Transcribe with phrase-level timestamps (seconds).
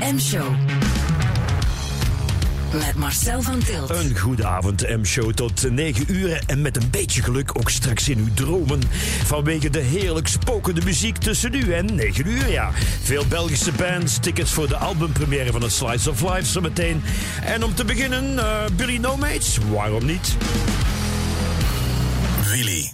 [0.00, 0.54] M-show.
[2.72, 3.90] Met Marcel van Tilt.
[3.90, 6.42] Een goede avond, M-show tot 9 uur.
[6.46, 8.80] En met een beetje geluk ook straks in uw dromen.
[9.24, 12.70] Vanwege de heerlijk spokende muziek tussen nu en 9 uur, ja.
[13.02, 17.02] Veel Belgische bands, tickets voor de albumpremière van een Slice of Life zometeen.
[17.44, 20.36] En om te beginnen, uh, Billy No Mates, waarom niet?
[22.44, 22.92] Really,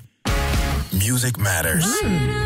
[0.90, 2.02] music matters.
[2.02, 2.44] Mm.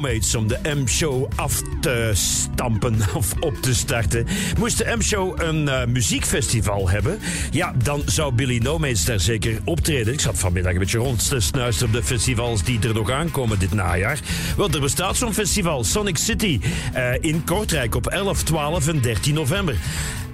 [0.00, 4.26] Om de M-show af te stampen of op te starten.
[4.58, 7.18] Moest de M-show een uh, muziekfestival hebben,
[7.50, 10.12] ja, dan zou Billy Nomates daar zeker optreden.
[10.12, 13.58] Ik zat vanmiddag een beetje rond te snuisteren op de festivals die er nog aankomen
[13.58, 14.20] dit najaar.
[14.56, 16.60] Want er bestaat zo'n festival, Sonic City,
[16.96, 19.76] uh, in Kortrijk op 11, 12 en 13 november.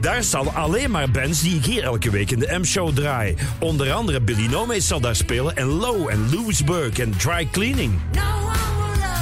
[0.01, 3.35] Daar staan alleen maar bands die ik hier elke week in de M-show draai.
[3.61, 7.93] Onder andere Billy Nomates zal daar spelen en Low en Lewisburg en Dry Cleaning.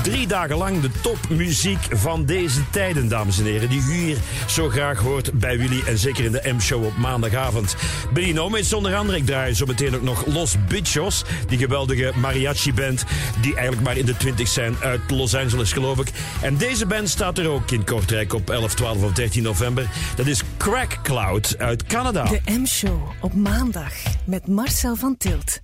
[0.05, 3.69] Drie dagen lang de topmuziek van deze tijden, dames en heren.
[3.69, 4.17] Die u hier
[4.47, 7.77] zo graag hoort bij Willy en zeker in de M-show op maandagavond.
[8.13, 9.19] Billy is onder andere.
[9.19, 11.25] Ik draai zo meteen ook nog Los Bichos.
[11.47, 13.05] Die geweldige mariachi-band
[13.41, 16.11] die eigenlijk maar in de 20 zijn uit Los Angeles, geloof ik.
[16.43, 19.89] En deze band staat er ook in Kortrijk op 11, 12 of 13 november.
[20.17, 22.25] Dat is Crack Cloud uit Canada.
[22.25, 23.93] De M-show op maandag
[24.25, 25.63] met Marcel van Tilt.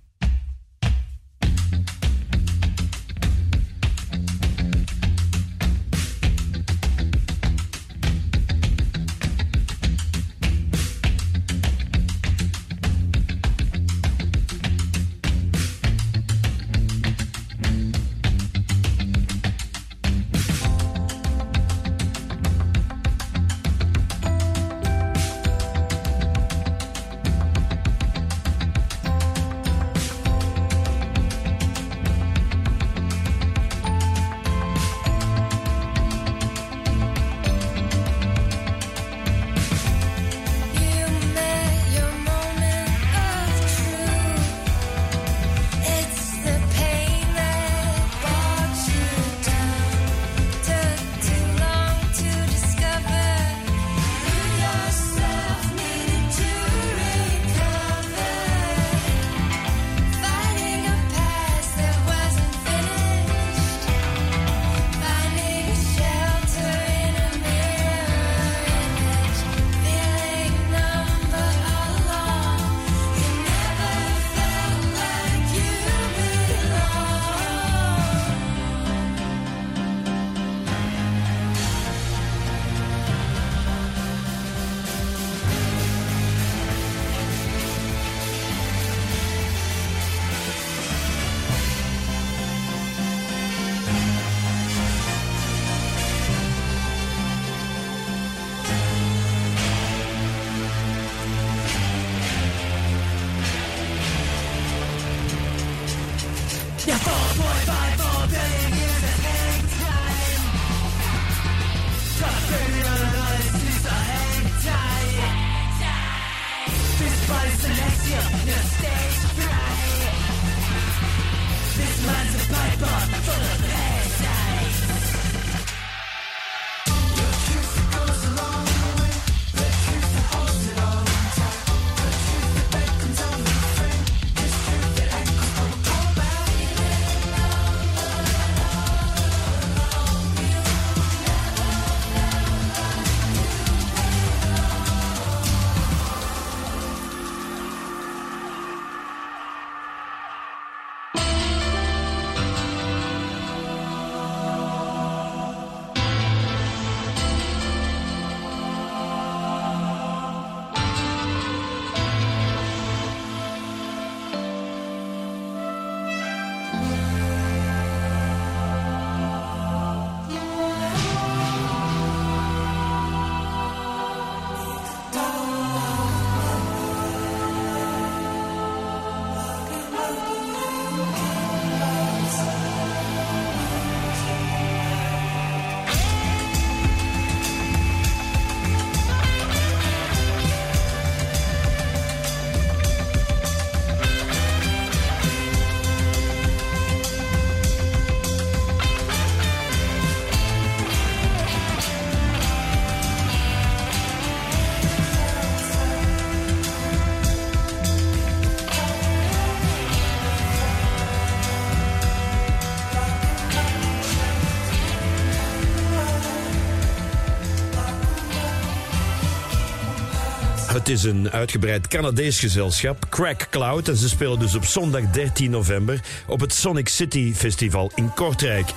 [220.91, 223.89] Is een uitgebreid Canadees gezelschap, Crack Cloud.
[223.89, 228.73] En ze spelen dus op zondag 13 november op het Sonic City Festival in Kortrijk.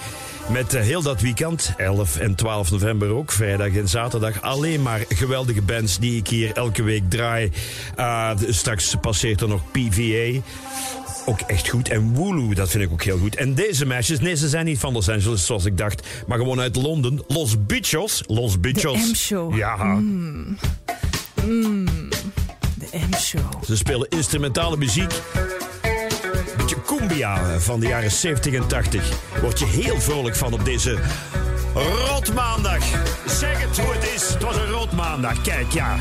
[0.50, 5.06] Met eh, heel dat weekend, 11 en 12 november ook, vrijdag en zaterdag, alleen maar
[5.10, 7.52] geweldige bands die ik hier elke week draai.
[8.00, 10.40] Uh, straks passeert er nog PVA.
[11.26, 11.90] Ook echt goed.
[11.90, 13.36] En Wooloo, dat vind ik ook heel goed.
[13.36, 16.60] En deze meisjes, nee, ze zijn niet van Los Angeles zoals ik dacht, maar gewoon
[16.60, 17.24] uit Londen.
[17.28, 18.24] Los Bichos.
[18.28, 19.12] Los Bichos.
[19.12, 19.56] M-show.
[19.56, 20.02] Ja.
[21.44, 23.64] De M-show.
[23.66, 25.14] Ze spelen instrumentale muziek.
[26.58, 29.12] Beetje cumbia van de jaren 70 en 80.
[29.42, 30.98] Word je heel vrolijk van op deze
[31.74, 32.84] rotmaandag.
[33.26, 34.30] Zeg het hoe het is.
[34.34, 35.42] Het was een rotmaandag.
[35.42, 35.98] Kijk, ja.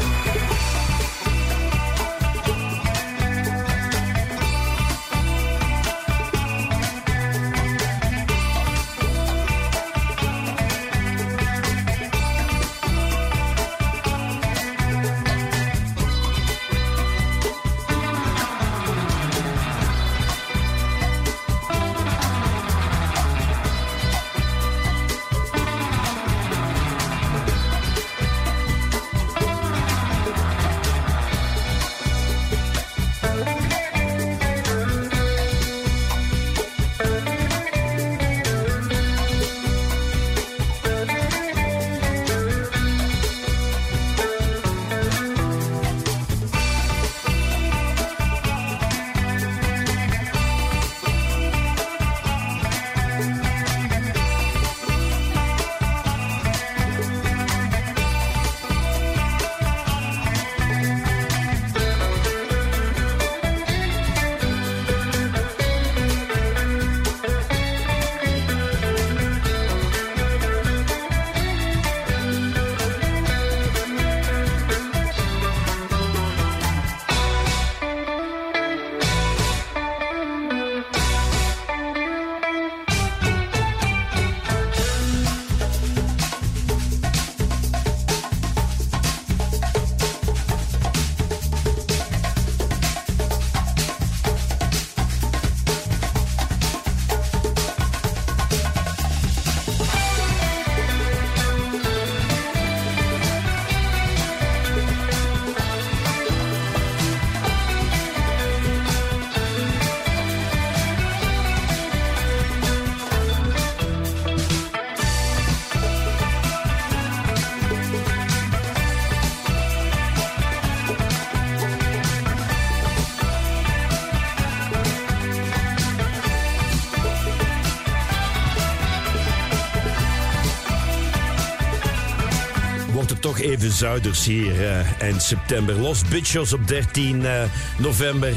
[133.73, 135.75] Zuiders hier eh, eind september.
[135.75, 137.43] Los Bitchos op 13 eh,
[137.79, 138.33] november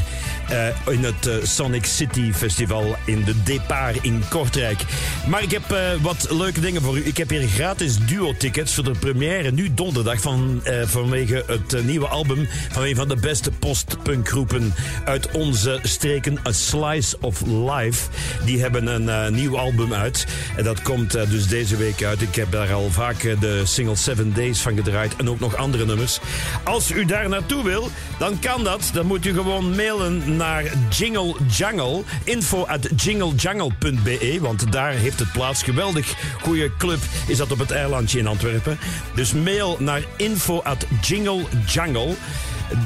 [0.49, 4.79] eh, in het Sonic City Festival in de Depart in Kortrijk.
[5.27, 7.05] Maar ik heb wat leuke dingen voor u.
[7.05, 12.47] Ik heb hier gratis duo-tickets voor de première nu donderdag van, vanwege het nieuwe album
[12.71, 13.51] van een van de beste
[14.05, 14.73] post-punkgroepen
[15.05, 18.09] uit onze streken, A Slice of Life.
[18.45, 20.25] Die hebben een eh, nieuw album uit.
[20.55, 22.21] En dat komt eh, dus deze week uit.
[22.21, 25.55] Ik heb daar al vaak eh, de single Seven Days van gedraaid en ook nog
[25.55, 26.19] andere nummers.
[26.63, 28.89] Als u daar naartoe wil, dan kan dat.
[28.93, 32.03] Dan moet u gewoon mailen naar Jingle Jungle.
[32.23, 35.63] Info at jinglejungle.be, want daar heeft het plaats.
[35.63, 38.79] Geweldig goede club is dat op het eilandje in Antwerpen.
[39.15, 42.15] Dus mail naar info at jinglejungle.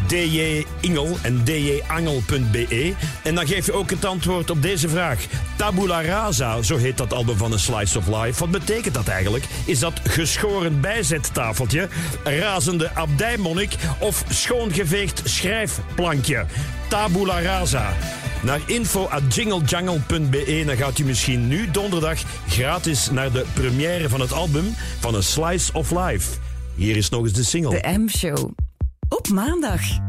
[0.07, 2.93] DJ Ingel en djangel.be.
[3.23, 5.25] En dan geef je ook het antwoord op deze vraag.
[5.55, 8.39] Tabula rasa, zo heet dat album van A Slice of Life.
[8.39, 9.43] Wat betekent dat eigenlijk?
[9.65, 11.87] Is dat geschoren bijzettafeltje,
[12.23, 16.45] razende abdijmonnik of schoongeveegd schrijfplankje?
[16.87, 17.93] Tabula rasa.
[18.43, 20.63] Naar info at jinglejungle.be.
[20.65, 25.21] Dan gaat u misschien nu donderdag gratis naar de première van het album van A
[25.21, 26.29] Slice of Life.
[26.75, 27.81] Hier is nog eens de single.
[27.81, 28.51] De M-show.
[29.09, 30.08] Op maandag.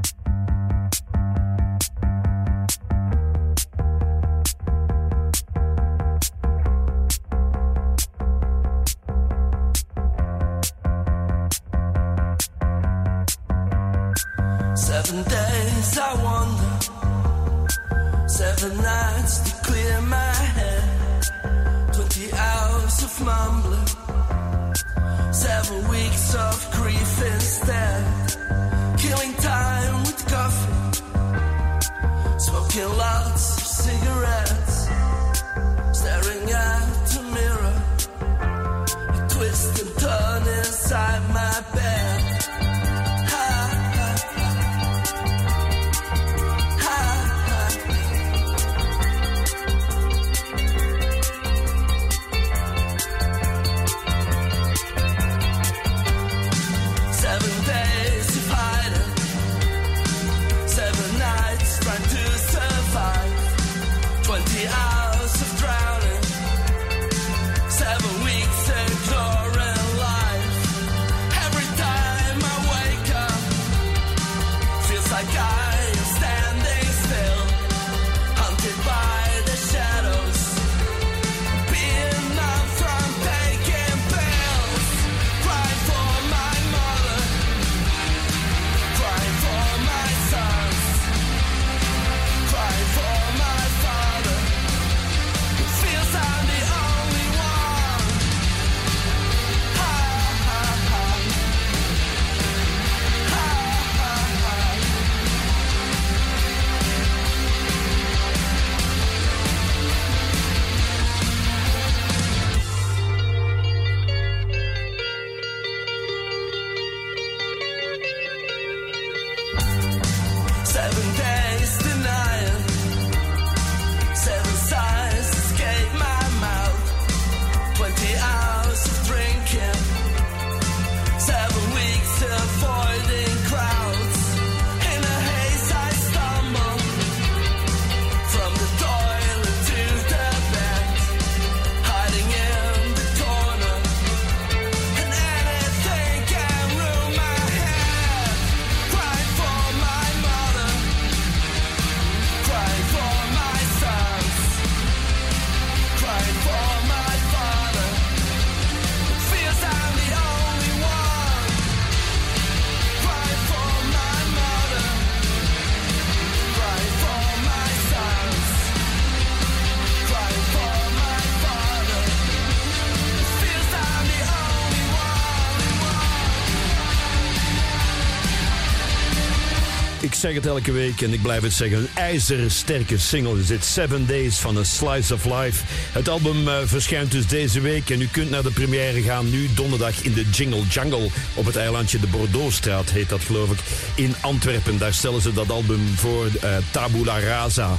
[180.21, 181.79] Zeg het elke week en ik blijf het zeggen.
[181.79, 183.65] Een ijzersterke single is dit.
[183.65, 185.65] Seven Days van A Slice of Life.
[185.93, 189.49] Het album eh, verschijnt dus deze week en u kunt naar de première gaan nu
[189.55, 193.59] donderdag in de Jingle Jungle op het eilandje de Bordeauxstraat heet dat geloof ik
[193.95, 194.79] in Antwerpen.
[194.79, 197.79] Daar stellen ze dat album voor eh, Tabula Rasa.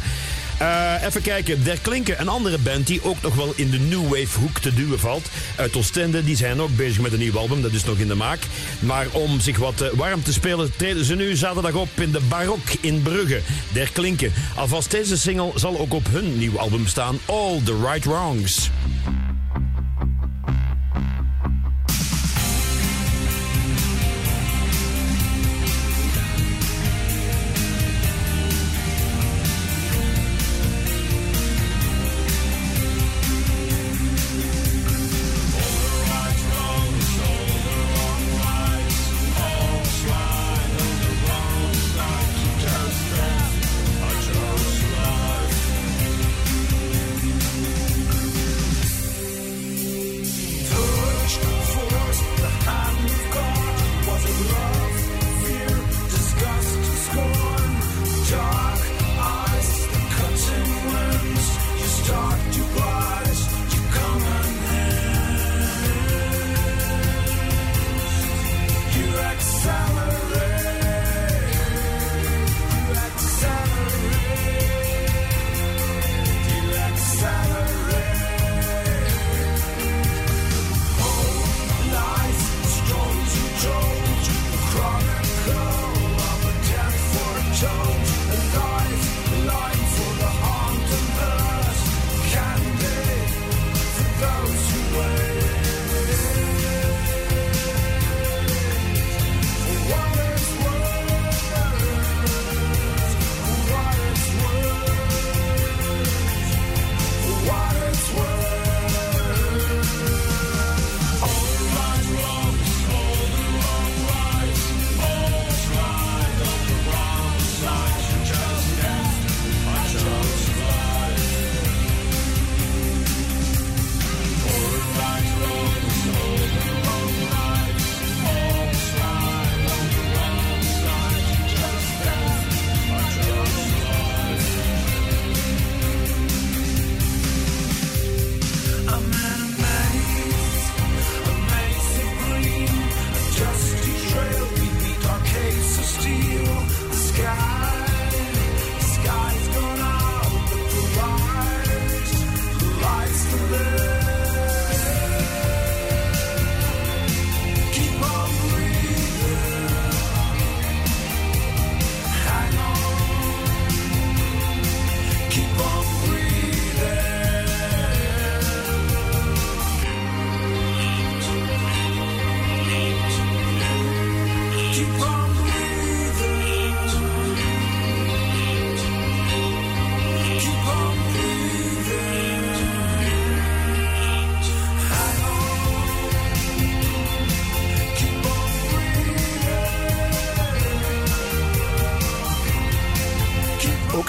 [0.61, 4.03] Eh, even kijken, Der Klinken, een andere band die ook nog wel in de New
[4.03, 5.29] Wave hoek te duwen valt.
[5.55, 8.15] Uit Oostende, die zijn ook bezig met een nieuw album, dat is nog in de
[8.15, 8.39] maak.
[8.79, 12.21] Maar om zich wat eh, warm te spelen treden ze nu zaterdag op in de
[12.29, 13.41] Barok in Brugge.
[13.71, 14.33] Der Klinken.
[14.55, 18.69] Alvast deze single zal ook op hun nieuw album staan, All the Right Wrongs.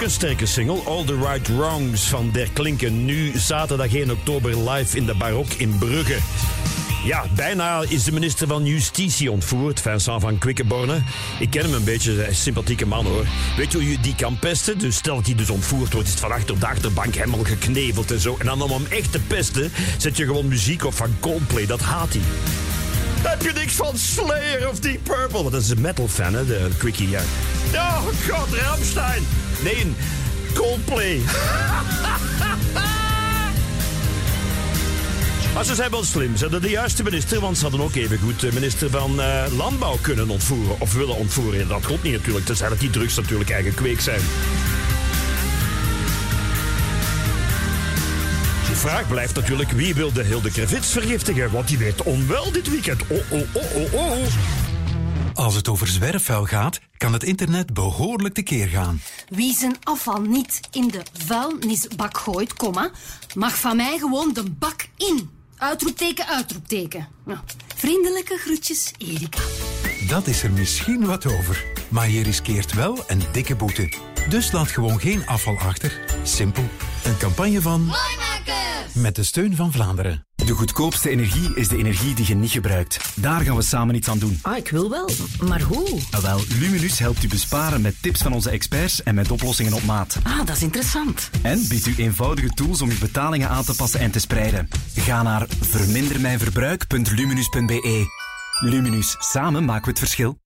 [0.09, 3.05] Sterke single, All the Right Wrongs van Der Klinken.
[3.05, 6.17] Nu zaterdag 1 oktober live in de Barok in Brugge.
[7.05, 11.01] Ja, bijna is de minister van Justitie ontvoerd, Vincent van Quickenborne.
[11.39, 13.25] Ik ken hem een beetje, hij is een sympathieke man hoor.
[13.57, 14.77] Weet je hoe je die kan pesten?
[14.77, 18.11] Dus stel dat hij dus ontvoerd wordt, is het van achter de achterbank helemaal gekneveld
[18.11, 18.35] en zo.
[18.39, 21.81] En dan om hem echt te pesten, zet je gewoon muziek op van Coldplay, dat
[21.81, 22.21] haat hij.
[23.23, 25.49] Heb je niks van Slayer of Deep Purple?
[25.49, 27.09] Dat is een metal fan, hè, de Quickie.
[27.09, 27.21] Ja,
[27.71, 29.23] oh god, Ramstein.
[29.63, 29.93] Nee,
[30.53, 31.21] Coldplay.
[35.53, 36.35] Maar ze zijn wel slim.
[36.35, 39.43] Ze hadden de juiste minister, want ze hadden ook even goed de minister van eh,
[39.57, 40.79] Landbouw kunnen ontvoeren.
[40.79, 41.67] Of willen ontvoeren.
[41.67, 44.21] Dat komt niet natuurlijk, tenzij dat die drugs natuurlijk eigen kweek zijn.
[48.89, 51.51] Vraag blijft natuurlijk, wie wil de Hilde Krevits vergiftigen?
[51.51, 53.01] Want die weet onwel dit weekend.
[53.07, 54.17] Oh, oh, oh, oh, oh.
[55.33, 59.01] Als het over zwerfvuil gaat, kan het internet behoorlijk tekeer gaan.
[59.27, 62.91] Wie zijn afval niet in de vuilnisbak gooit, komma,
[63.35, 65.29] mag van mij gewoon de bak in.
[65.57, 67.07] Uitroepteken, uitroepteken.
[67.25, 67.43] Ja.
[67.75, 69.39] Vriendelijke groetjes, Erika.
[70.07, 71.63] Dat is er misschien wat over.
[71.89, 73.93] Maar je riskeert wel een dikke boete.
[74.29, 75.99] Dus laat gewoon geen afval achter.
[76.23, 76.63] Simpel.
[77.03, 77.79] Een campagne van...
[77.81, 78.93] Mooimakers!
[78.93, 80.25] Met de steun van Vlaanderen.
[80.35, 82.99] De goedkoopste energie is de energie die je niet gebruikt.
[83.15, 84.39] Daar gaan we samen iets aan doen.
[84.41, 85.09] Ah, ik wil wel.
[85.47, 85.99] Maar hoe?
[86.11, 89.83] Ah, Wel, Luminus helpt u besparen met tips van onze experts en met oplossingen op
[89.83, 90.17] maat.
[90.23, 91.29] Ah, dat is interessant.
[91.41, 94.67] En biedt u eenvoudige tools om uw betalingen aan te passen en te spreiden.
[94.95, 98.22] Ga naar vermindermijnverbruik.luminus.be.
[98.63, 100.37] Luminus, samen maken we het verschil.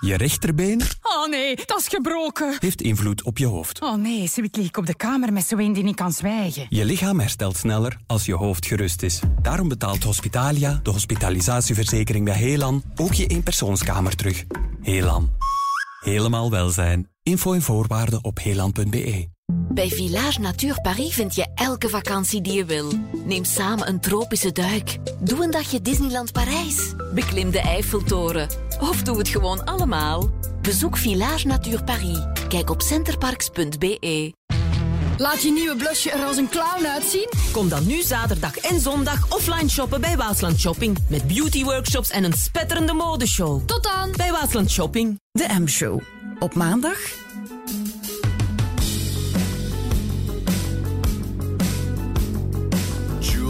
[0.00, 2.56] Je rechterbeen Oh nee, dat is gebroken.
[2.58, 3.82] heeft invloed op je hoofd.
[3.82, 6.66] Oh nee, zoiets lig ik op de kamer met zo'n die niet kan zwijgen.
[6.68, 9.20] Je lichaam herstelt sneller als je hoofd gerust is.
[9.42, 14.44] Daarom betaalt Hospitalia, de hospitalisatieverzekering bij Helan, ook je eenpersoonskamer terug.
[14.82, 15.30] Helan.
[16.00, 17.10] Helemaal welzijn.
[17.22, 19.35] Info en voorwaarden op helan.be.
[19.76, 22.92] Bij Village Natuur Paris vind je elke vakantie die je wil.
[23.24, 24.98] Neem samen een tropische duik.
[25.20, 26.94] Doe een dagje Disneyland Parijs.
[27.14, 28.48] Beklim de Eiffeltoren.
[28.80, 30.30] Of doe het gewoon allemaal.
[30.62, 32.18] Bezoek Village Natuur Paris.
[32.48, 34.32] Kijk op centerparks.be.
[35.16, 37.28] Laat je nieuwe blusje er als een clown uitzien?
[37.52, 40.98] Kom dan nu zaterdag en zondag offline shoppen bij Waasland Shopping.
[41.08, 43.66] Met beauty workshops en een spetterende modeshow.
[43.66, 44.12] Tot dan!
[44.16, 45.20] Bij Waasland Shopping.
[45.32, 46.00] De M-show.
[46.38, 47.25] Op maandag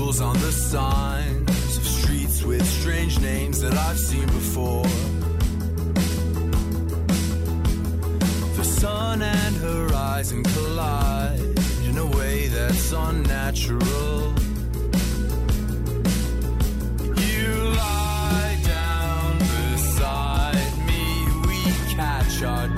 [0.07, 4.85] Jewels on the signs of streets with strange names that I've seen before.
[8.57, 11.41] The sun and horizon collide
[11.89, 14.33] in a way that's unnatural.
[17.27, 22.69] You lie down beside me, we catch our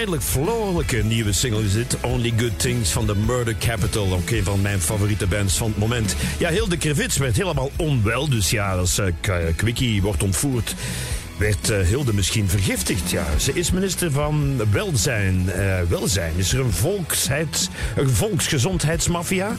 [0.00, 1.96] Redelijk vrolijke nieuwe single is dit.
[2.00, 4.12] Only Good Things van The Murder Capital.
[4.12, 6.16] Ook een van mijn favoriete bands van het moment.
[6.38, 8.28] Ja, Hilde Krevits werd helemaal onwel.
[8.28, 10.74] Dus ja, als eh, K- Quickie wordt ontvoerd...
[11.36, 13.10] werd eh, Hilde misschien vergiftigd.
[13.10, 15.50] Ja, ze is minister van Welzijn.
[15.50, 16.32] Eh, welzijn.
[16.36, 16.72] Is er een,
[17.96, 19.56] een volksgezondheidsmafia?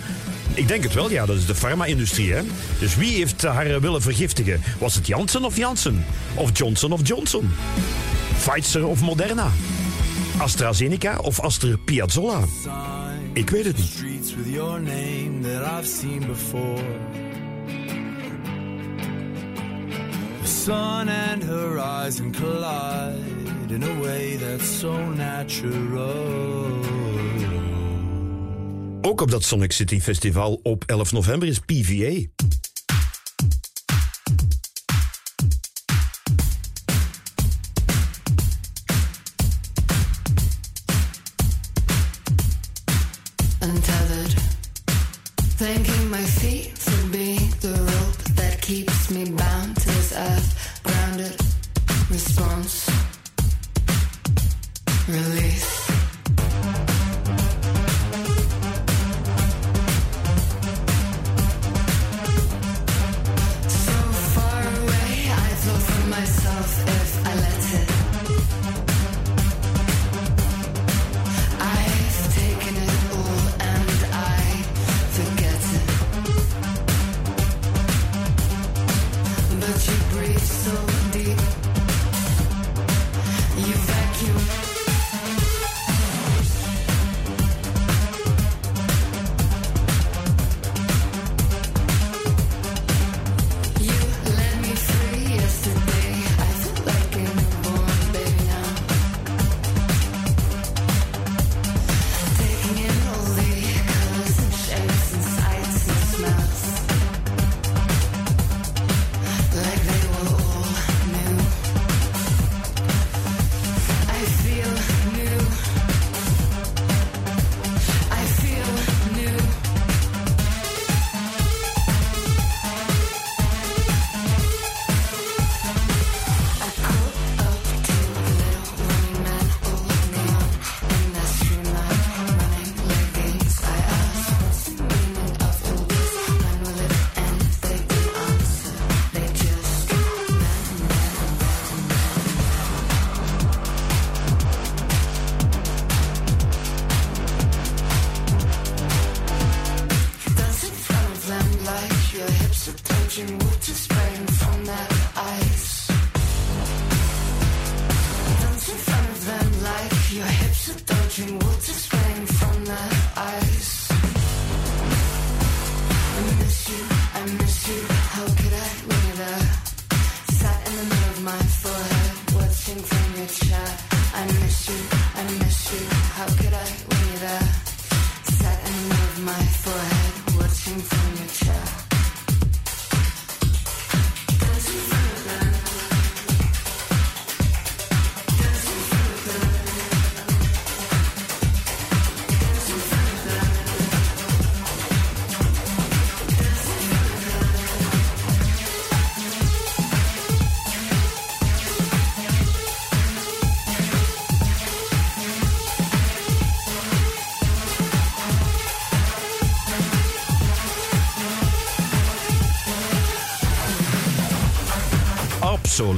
[0.53, 1.25] Ik denk het wel, ja.
[1.25, 2.41] Dat is de farma-industrie, hè.
[2.79, 4.61] Dus wie heeft haar eh, willen vergiftigen?
[4.77, 6.05] Was het Janssen of Janssen?
[6.33, 7.51] Of Johnson of Johnson?
[8.39, 9.51] Pfizer of Moderna?
[10.41, 12.39] AstraZeneca of Aster Piazzolla?
[13.33, 14.03] Ik weet het niet.
[20.43, 26.79] Sun and horizon collide in a way that's so natural.
[29.01, 32.40] Ook op dat Sonic City Festival op 11 november is PVA.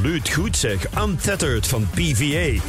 [0.03, 0.77] Absoluut goed zeg.
[0.97, 2.61] Untethered van PVA.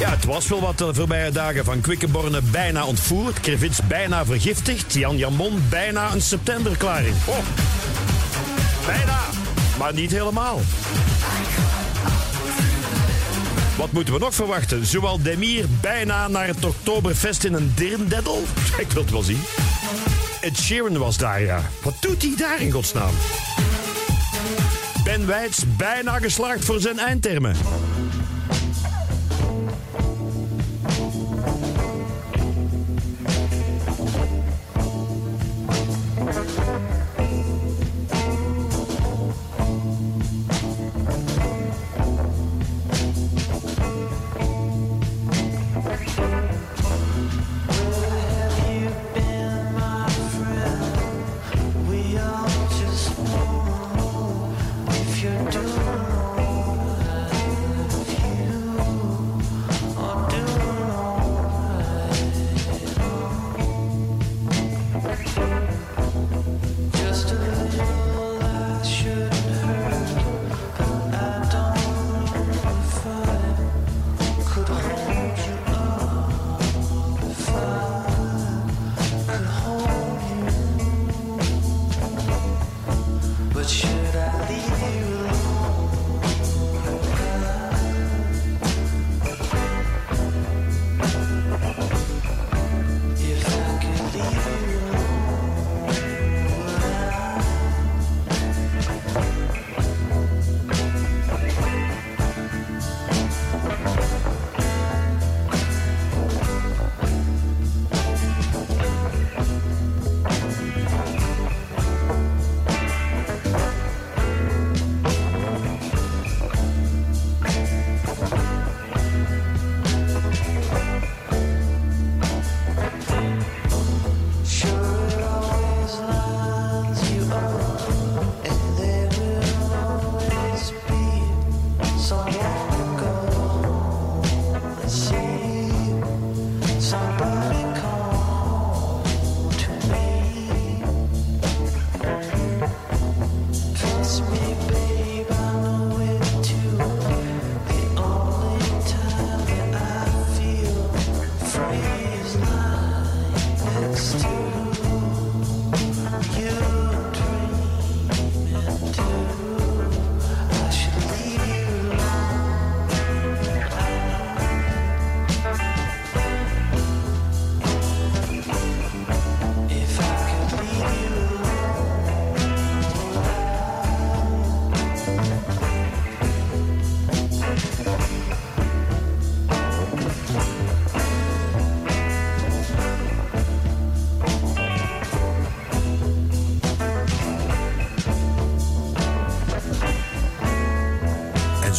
[0.00, 4.92] Ja, het was wel wat de voorbije dagen van Quickenborne bijna ontvoerd, Krevits bijna vergiftigd,
[4.92, 7.14] Jan Jamon bijna een septemberklaring.
[7.24, 7.38] Oh,
[8.86, 9.20] bijna,
[9.78, 10.60] maar niet helemaal.
[13.76, 14.86] Wat moeten we nog verwachten?
[14.86, 18.42] Zowel Demir bijna naar het Oktoberfest in een dirndedel?
[18.78, 19.40] Ik wil het wel zien.
[20.40, 21.62] Ed Sheeran was daar, ja.
[21.82, 23.14] Wat doet hij daar in godsnaam?
[25.16, 27.56] Ben Wijts bijna geslaagd voor zijn eindtermen.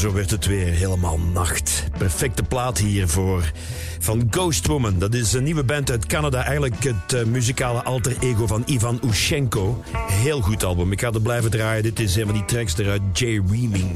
[0.08, 1.84] Zo werd het weer helemaal nacht.
[1.98, 3.52] Perfecte plaat hiervoor
[4.00, 5.00] van Ghost Woman.
[5.00, 6.44] Dat is een nieuwe band uit Canada.
[6.44, 9.84] Eigenlijk het eh, muzikale alter ego van Ivan Ushenko.
[10.12, 10.92] Heel goed album.
[10.92, 11.84] Ik ga het blijven draaien.
[11.84, 13.92] Dit is een van die tracks eruit Jay Reaming.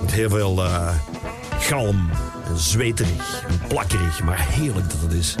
[0.00, 0.94] Met heel veel eh,
[1.58, 2.10] galm
[2.44, 4.22] en zweterig en plakkerig.
[4.22, 5.36] Maar heerlijk dat het is.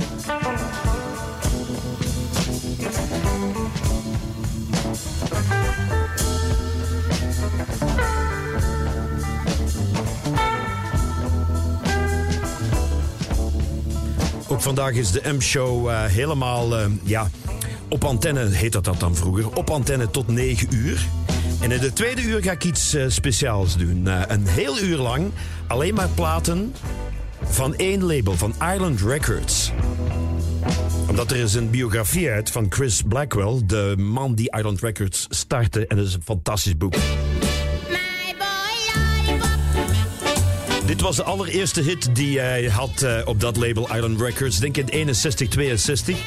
[14.64, 17.30] Vandaag is de M-show eh, helemaal, eh, ja,
[17.88, 19.56] op antenne heet dat, dat dan vroeger.
[19.56, 21.06] Op antenne tot 9 uur.
[21.60, 24.06] En in de tweede uur ga ik iets eh, speciaals doen.
[24.06, 25.30] Een heel uur lang
[25.66, 26.74] alleen maar platen
[27.42, 29.72] van één label, van Island Records.
[31.08, 35.86] Omdat er is een biografie uit van Chris Blackwell, de man die Island Records startte.
[35.86, 36.94] En dat is een fantastisch boek.
[41.04, 44.58] Was de allereerste hit die hij had eh, op dat label Island Records.
[44.58, 46.18] Denk in 61, 62.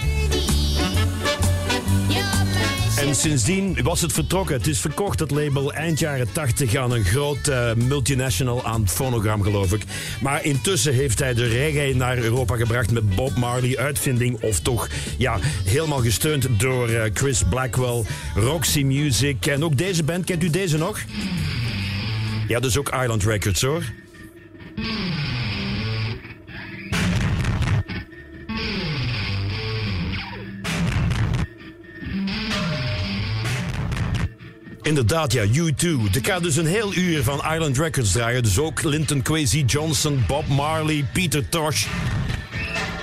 [3.00, 4.56] En sindsdien was het vertrokken.
[4.56, 9.42] Het is verkocht, het label, eind jaren 80 aan een groot eh, multinational aan Phonogram,
[9.42, 9.82] geloof ik.
[10.22, 14.88] Maar intussen heeft hij de reggae naar Europa gebracht met Bob Marley, uitvinding of toch
[15.18, 18.04] ja, helemaal gesteund door eh, Chris Blackwell,
[18.36, 19.46] Roxy Music.
[19.46, 21.00] En ook deze band, kent u deze nog?
[22.48, 23.84] Ja, dus ook Island Records hoor.
[34.88, 35.88] Inderdaad, ja, U2.
[36.14, 38.44] Er gaat dus een heel uur van Island Records draaien.
[38.44, 41.86] Dus ook Linton Kwesi Johnson, Bob Marley, Peter Tosh.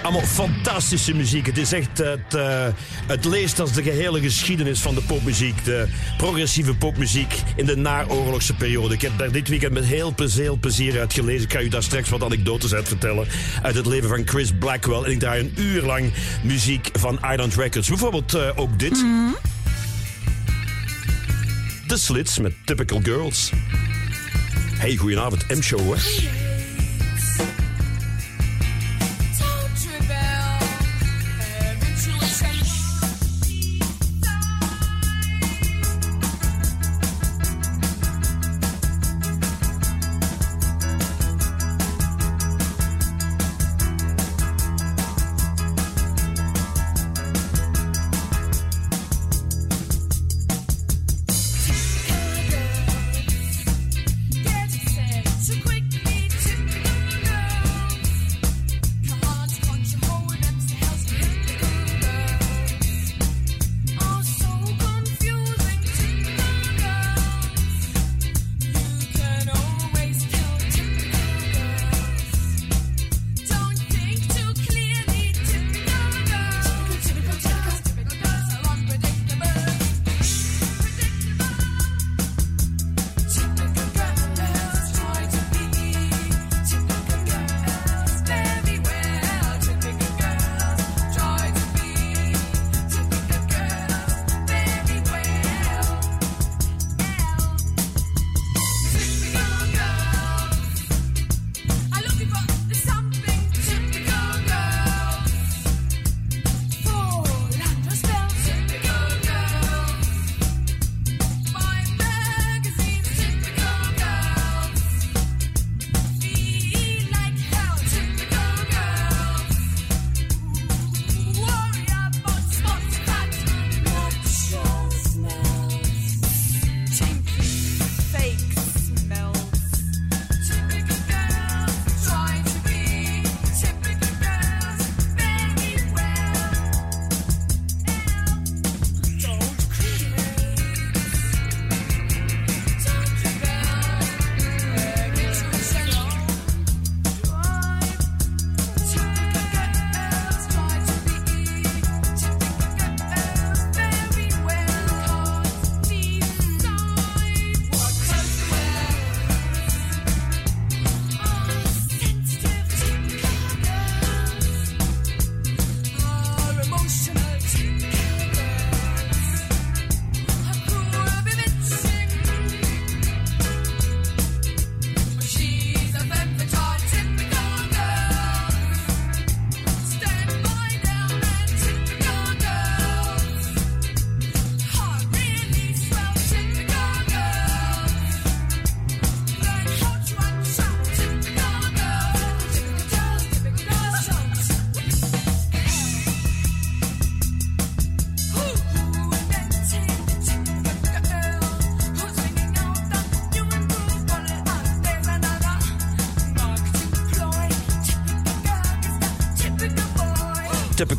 [0.03, 1.47] Allemaal fantastische muziek.
[1.47, 2.67] Het is echt, het, eh,
[3.07, 5.65] het leest als de gehele geschiedenis van de popmuziek.
[5.65, 8.95] De progressieve popmuziek in de naoorlogse periode.
[8.95, 11.45] Ik heb daar dit weekend met heel heel plezier uit gelezen.
[11.45, 13.27] Ik ga u daar straks wat anekdotes uit vertellen.
[13.63, 15.03] Uit het leven van Chris Blackwell.
[15.03, 17.89] En ik draai een uur lang muziek van Island Records.
[17.89, 19.05] Bijvoorbeeld eh, ook dit.
[21.95, 23.53] De Slits met Typical Girls.
[24.79, 26.44] Hey, goedenavond, M-show hoor.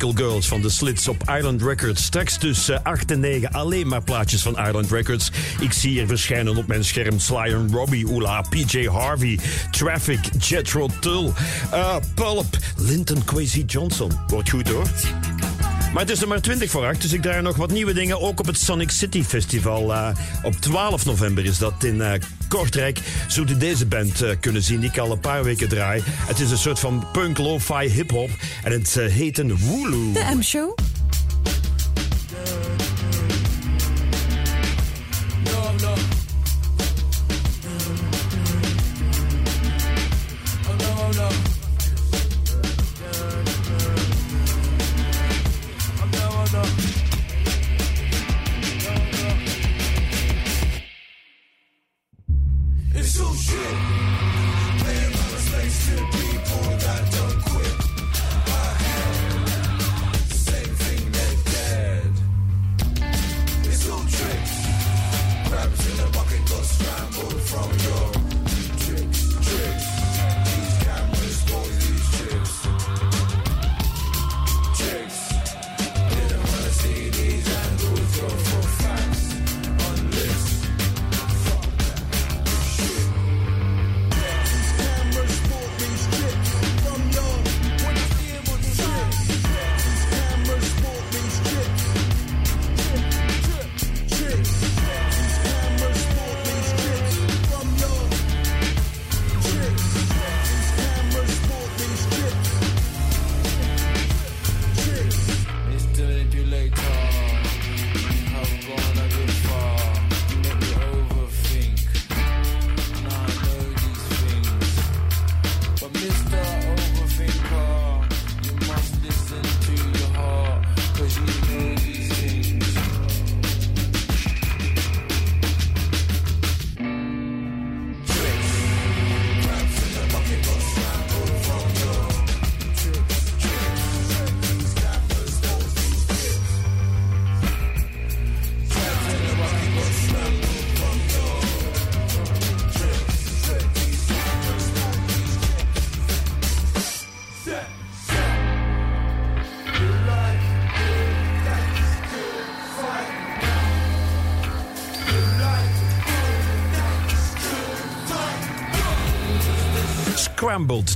[0.02, 2.04] Girls van de Slits op Island Records.
[2.04, 5.32] Straks tussen 8 en 9 alleen maar plaatjes van Island Records.
[5.60, 9.40] Ik zie hier verschijnen op mijn scherm Sly Robbie, Oela, PJ Harvey,
[9.72, 11.32] Traffic, Jethro Tull,
[11.74, 14.12] uh, Pulp, Linton Kwesi Johnson.
[14.28, 14.88] Wordt goed hoor.
[15.94, 18.22] Maar het is er maar 20 voor 8, dus ik draai nog wat nieuwe dingen.
[18.22, 19.92] Ook op het Sonic City Festival.
[19.92, 20.10] Uh,
[20.44, 22.12] op 12 november is dat in uh,
[22.48, 23.00] Kortrijk.
[23.28, 26.02] Zult u deze band uh, kunnen zien, die ik al een paar weken draai.
[26.06, 28.30] Het is een soort van punk lo-fi hip-hop.
[28.64, 30.12] En het heet een Wooloo.
[30.12, 30.85] De M-show.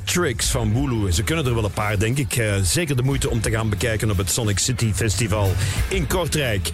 [0.04, 1.10] Tricks van Wooloo.
[1.10, 2.36] Ze kunnen er wel een paar, denk ik.
[2.36, 5.52] Eh, zeker de moeite om te gaan bekijken op het Sonic City Festival
[5.88, 6.70] in Kortrijk.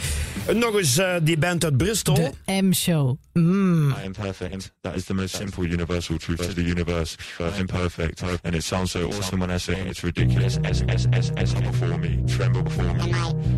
[0.48, 2.16] En nog eens eh, die band uit Bristol.
[2.16, 3.18] De M-show.
[3.34, 3.89] Mm.
[3.89, 4.74] I am perfect.
[4.82, 7.18] That is the most simple universal truth to the universe.
[7.60, 8.24] I'm perfect.
[8.43, 9.88] And it sounds so awesome when I say it.
[9.88, 10.58] It's ridiculous.
[10.64, 12.24] S, S, S, S, before me.
[12.28, 13.14] Tremble before me.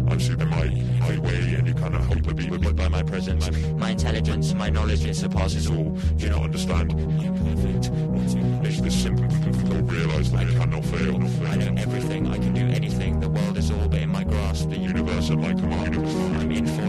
[0.10, 0.68] I'm super my,
[1.00, 3.50] my way and you cannot help but be but by my presence.
[3.78, 5.92] My intelligence, my knowledge, it surpasses all.
[6.16, 6.92] Do you not understand?
[6.92, 7.92] I'm perfect.
[8.66, 9.28] It's this simple.
[9.70, 11.16] Don't realize that I cannot fail.
[11.48, 12.28] I know everything.
[12.28, 13.20] I can do anything.
[13.20, 16.87] The world is all but across the universe and like the mind of the mind.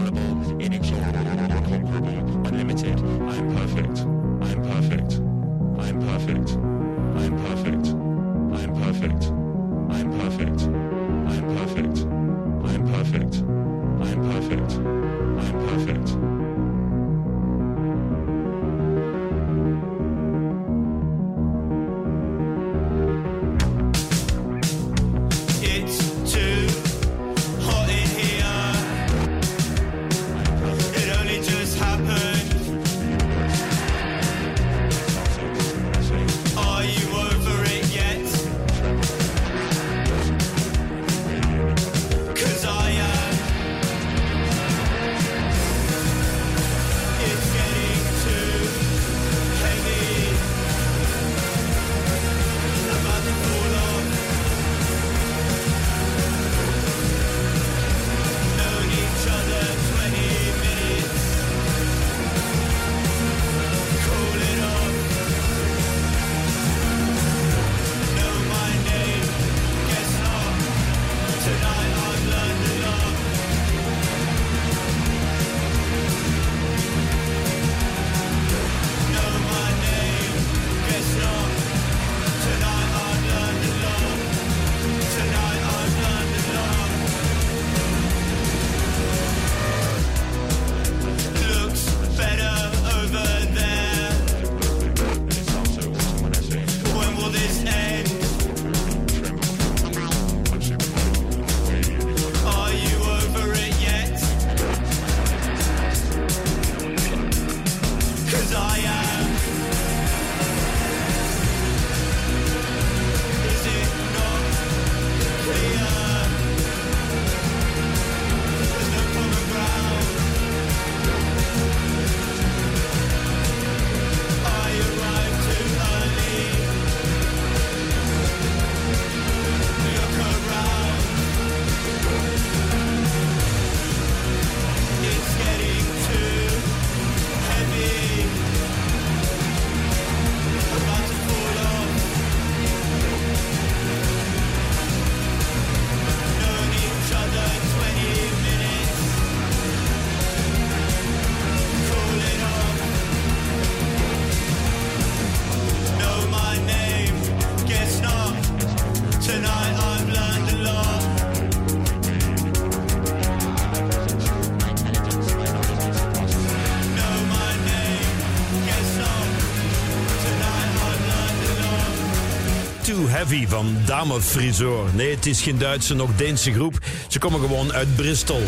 [173.49, 174.85] Van Dame Frisor.
[174.93, 176.79] Nee, het is geen Duitse, nog Deense groep.
[177.07, 178.41] Ze komen gewoon uit Bristol.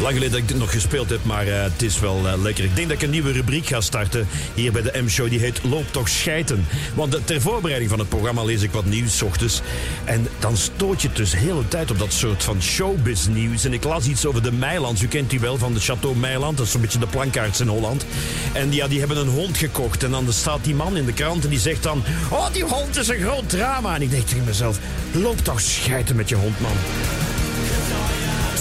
[0.00, 2.64] Lang geleden dat ik dit nog gespeeld heb, maar eh, het is wel eh, lekker.
[2.64, 5.28] Ik denk dat ik een nieuwe rubriek ga starten hier bij de M-show.
[5.28, 6.66] Die heet Loop toch schijten.
[6.94, 9.60] Want eh, ter voorbereiding van het programma lees ik wat nieuws ochtends.
[10.04, 13.64] En dan stoot je dus de hele tijd op dat soort van showbiz nieuws.
[13.64, 15.02] En ik las iets over de Meilands.
[15.02, 16.56] U kent die wel van de Chateau Meiland.
[16.56, 18.06] Dat is zo'n beetje de plankaarts in Holland.
[18.52, 20.02] En ja, die hebben een hond gekocht.
[20.02, 22.02] En dan staat die man in de krant en die zegt dan...
[22.30, 23.94] Oh, die hond is een groot drama.
[23.94, 24.78] En ik denk tegen mezelf...
[25.12, 26.72] Loop toch schijten met je hond, man.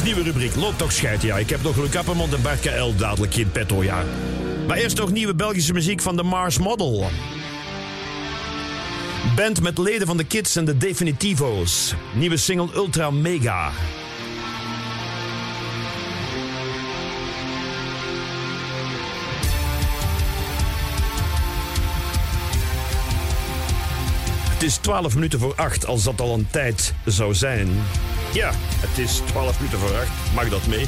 [0.04, 0.56] Nieuwe rubriek.
[0.56, 1.38] Loop toch schijten, ja.
[1.38, 4.04] Ik heb nog Luc Appermond en Bart KL dadelijk in petto, ja.
[4.68, 7.10] Maar eerst nog nieuwe Belgische muziek van de Mars Model.
[9.36, 11.94] Band met leden van de Kids en de Definitivo's.
[12.14, 13.72] Nieuwe single Ultra Mega.
[24.62, 27.70] Het is 12 minuten voor 8, als dat al een tijd zou zijn.
[28.34, 30.07] Ja, het is 12 minuten voor 8.
[30.34, 30.88] Mag dat mee?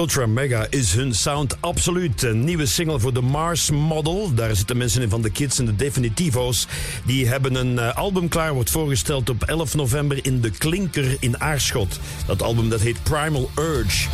[0.00, 2.22] Ultra Mega is hun sound absoluut.
[2.22, 4.34] Een nieuwe single voor de Mars Model.
[4.34, 6.66] Daar zitten mensen in van de Kids en de Definitivo's.
[7.04, 11.40] Die hebben een eh, album klaar, wordt voorgesteld op 11 november in de Klinker in
[11.40, 12.00] Aarschot.
[12.26, 14.08] Dat album dat heet Primal Urge.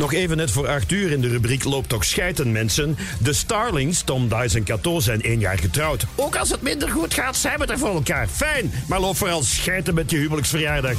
[0.00, 2.96] Nog even net voor 8 uur in de rubriek Loopt toch schijten mensen.
[3.18, 6.06] De Starlings, Tom Dice en Cato, zijn één jaar getrouwd.
[6.14, 8.28] Ook als het minder goed gaat, zijn we er voor elkaar.
[8.28, 10.96] Fijn, maar loop vooral schijten met je huwelijksverjaardag.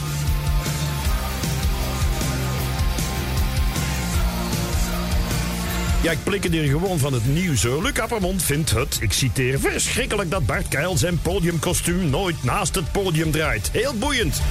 [6.02, 7.64] Ja, ik plik het hier gewoon van het nieuws.
[7.64, 7.84] hoor.
[7.84, 12.92] Luc Appermond vindt het, ik citeer, verschrikkelijk dat Bart Keil zijn podiumkostuum nooit naast het
[12.92, 13.70] podium draait.
[13.72, 14.42] Heel boeiend.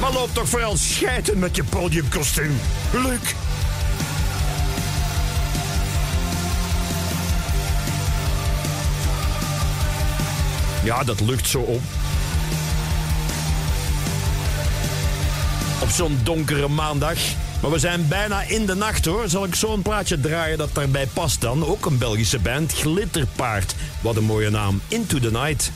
[0.00, 2.56] Maar loop toch vooral schijten met je podiumkostuum.
[2.92, 3.45] Luc.
[10.86, 11.80] Ja, dat lukt zo op.
[15.80, 17.18] Op zo'n donkere maandag.
[17.62, 19.28] Maar we zijn bijna in de nacht hoor.
[19.28, 21.66] Zal ik zo'n plaatje draaien dat daarbij past dan?
[21.66, 23.74] Ook een Belgische band, Glitterpaard.
[24.00, 24.80] Wat een mooie naam.
[24.88, 25.72] Into the Night.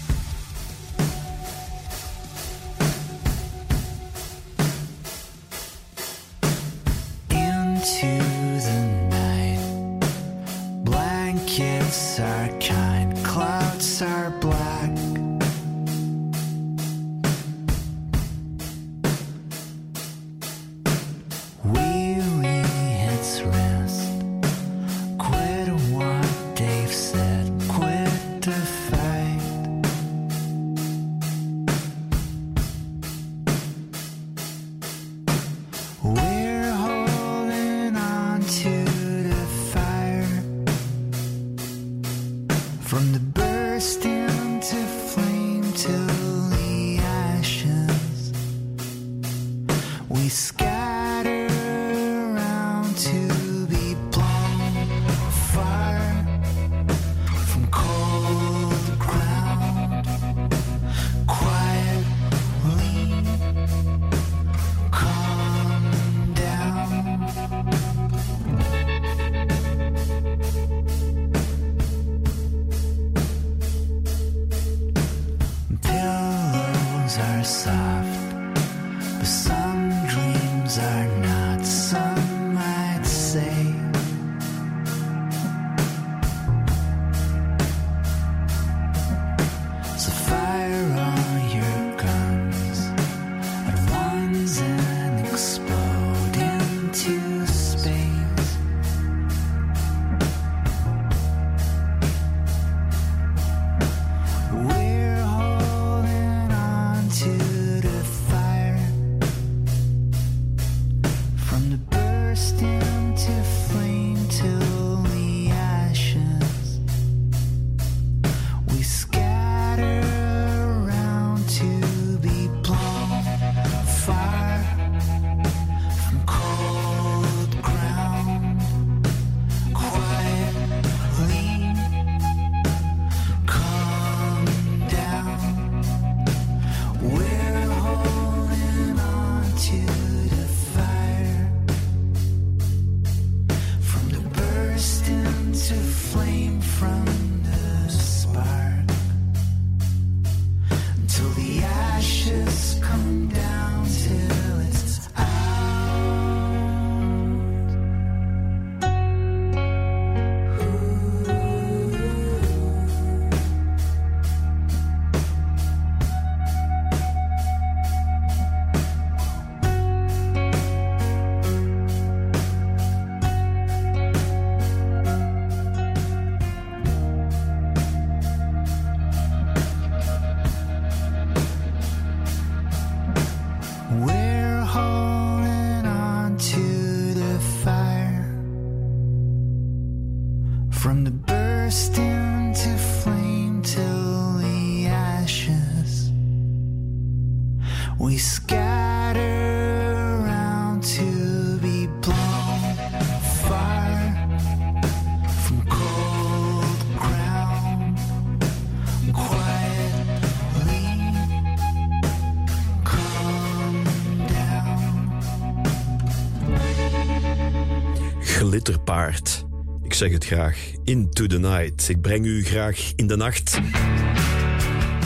[219.83, 220.57] Ik zeg het graag.
[220.85, 221.89] Into the night.
[221.89, 223.61] Ik breng u graag in de nacht.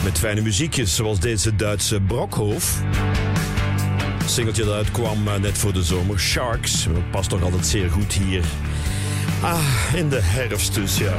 [0.03, 2.81] Met fijne muziekjes, zoals deze Duitse Brockhof.
[4.25, 6.19] Singeltje dat uitkwam eh, net voor de zomer.
[6.19, 6.87] Sharks.
[7.11, 8.43] Past toch altijd zeer goed hier.
[9.41, 11.15] Ah, in de herfst dus, ja.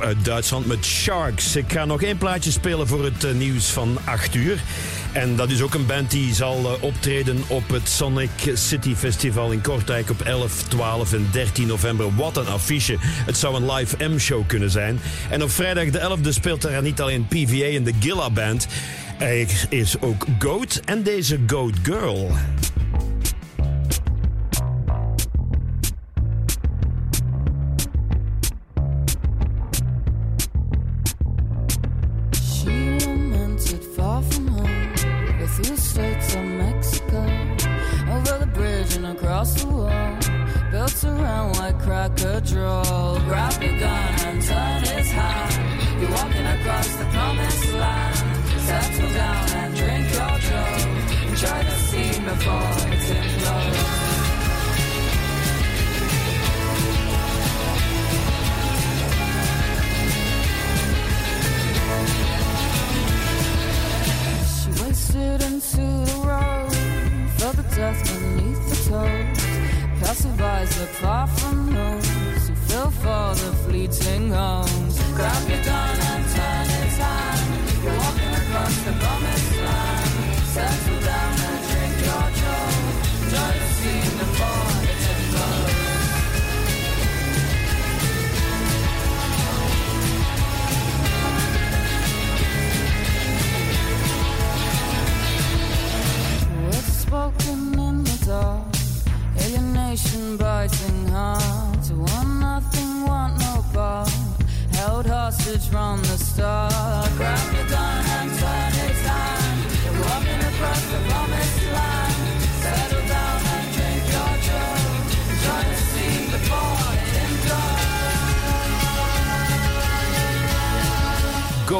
[0.00, 1.56] Uit Duitsland met Sharks.
[1.56, 4.62] Ik ga nog één plaatje spelen voor het eh, nieuws van 8 uur.
[5.12, 9.50] En dat is ook een band die zal eh, optreden op het Sonic City Festival
[9.50, 12.14] in Kortrijk op 11, 12 en 13 november.
[12.14, 12.96] Wat een affiche.
[13.00, 15.00] Het zou een live M-show kunnen zijn.
[15.30, 18.66] En op vrijdag de 11e speelt er niet alleen PVA en de Gilla Band.
[19.18, 22.30] Er is ook Goat en deze Goat Girl.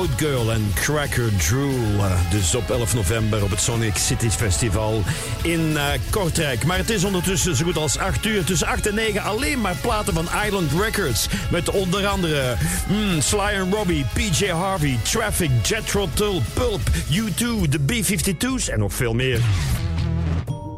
[0.09, 2.05] Goat Girl en Cracker Drool.
[2.05, 5.03] eh, Dus op 11 november op het Sonic City Festival
[5.43, 6.65] in eh, Kortrijk.
[6.65, 8.45] Maar het is ondertussen zo goed als 8 uur.
[8.45, 11.27] Tussen 8 en 9 alleen maar platen van Island Records.
[11.51, 12.57] Met onder andere
[12.89, 16.81] mm, Sly and Robbie, PJ Harvey, Traffic, Jethro Tull, Pulp,
[17.11, 19.41] U2, de B-52's en nog veel meer.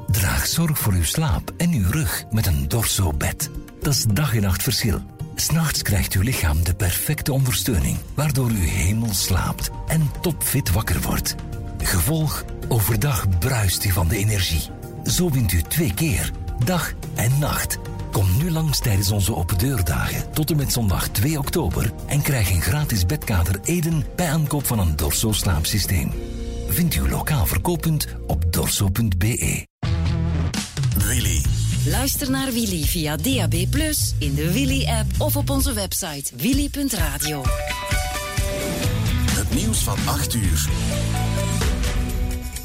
[0.06, 3.50] Draag zorg voor uw slaap en uw rug met een Dorso-bed.
[3.82, 5.00] Dat is dag en nacht verschil.
[5.40, 11.34] S'nachts krijgt uw lichaam de perfecte ondersteuning, waardoor u hemel slaapt en topfit wakker wordt.
[11.78, 12.44] Gevolg?
[12.68, 14.62] Overdag bruist u van de energie.
[15.04, 16.30] Zo wint u twee keer,
[16.64, 17.78] dag en nacht.
[18.12, 22.62] Kom nu langs tijdens onze opendeurdagen tot en met zondag 2 oktober en krijg een
[22.62, 26.12] gratis bedkader Eden bij aankoop van een Dorso slaapsysteem.
[26.68, 29.66] Vind uw lokaal verkooppunt op dorso.be.
[30.96, 31.59] Willy.
[31.90, 33.54] Luister naar Willy via DAB+,
[34.18, 37.42] in de Willy-app of op onze website willy.radio.
[39.30, 40.68] Het nieuws van 8 uur.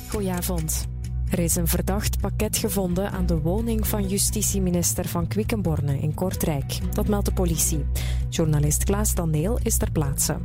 [0.07, 0.87] Goedenavond.
[1.29, 6.79] Er is een verdacht pakket gevonden aan de woning van justitieminister van Quickenborne in Kortrijk.
[6.95, 7.85] Dat meldt de politie.
[8.29, 10.37] Journalist Klaas Daneel is ter plaatse.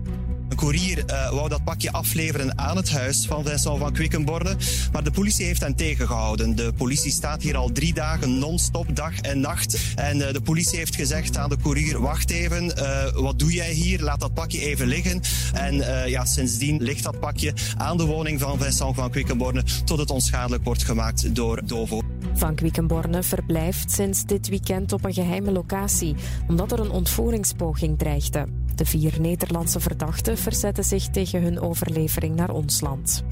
[0.51, 4.57] Een koerier eh, wou dat pakje afleveren aan het huis van Vincent van Quickenborne,
[4.93, 6.57] maar de politie heeft hen tegengehouden.
[6.57, 9.79] De politie staat hier al drie dagen non-stop, dag en nacht.
[9.95, 13.73] En eh, de politie heeft gezegd aan de koerier, wacht even, eh, wat doe jij
[13.73, 14.01] hier?
[14.01, 15.21] Laat dat pakje even liggen.
[15.55, 15.75] En
[16.09, 20.65] ja, sindsdien ligt dat pakje aan de woning van Vincent van Quickenborne tot het onschadelijk
[20.65, 22.01] wordt gemaakt door Dovo.
[22.35, 26.15] Van Quickenborne verblijft sinds dit weekend op een geheime locatie,
[26.49, 28.60] omdat er een ontvoeringspoging dreigde.
[28.81, 33.25] De vier Nederlandse verdachten verzetten zich tegen hun overlevering naar ons land.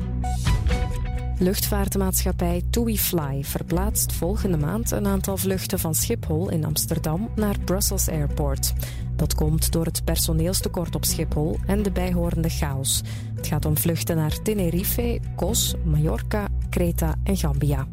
[1.39, 8.73] Luchtvaartmaatschappij TuiFly verplaatst volgende maand een aantal vluchten van Schiphol in Amsterdam naar Brussels Airport.
[9.17, 13.03] Dat komt door het personeelstekort op Schiphol en de bijhorende chaos.
[13.35, 17.87] Het gaat om vluchten naar Tenerife, Kos, Mallorca, Creta en Gambia.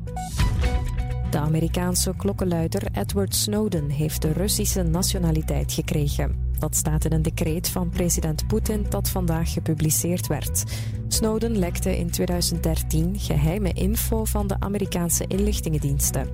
[1.29, 6.53] De Amerikaanse klokkenluider Edward Snowden heeft de Russische nationaliteit gekregen.
[6.59, 10.63] Dat staat in een decreet van president Poetin dat vandaag gepubliceerd werd.
[11.07, 16.27] Snowden lekte in 2013 geheime info van de Amerikaanse inlichtingendiensten.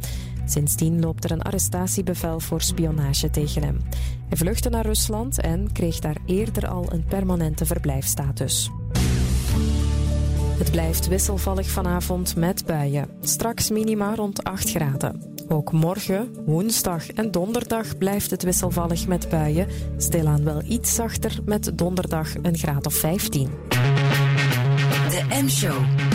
[0.45, 3.77] Sindsdien loopt er een arrestatiebevel voor spionage tegen hem.
[4.27, 8.71] Hij vluchtte naar Rusland en kreeg daar eerder al een permanente verblijfstatus.
[10.61, 13.09] Het blijft wisselvallig vanavond met buien.
[13.21, 15.35] Straks minima rond 8 graden.
[15.47, 19.67] Ook morgen, woensdag en donderdag blijft het wisselvallig met buien.
[19.97, 23.49] Stilaan wel iets zachter met donderdag een graad of 15.
[25.09, 26.10] De M-show.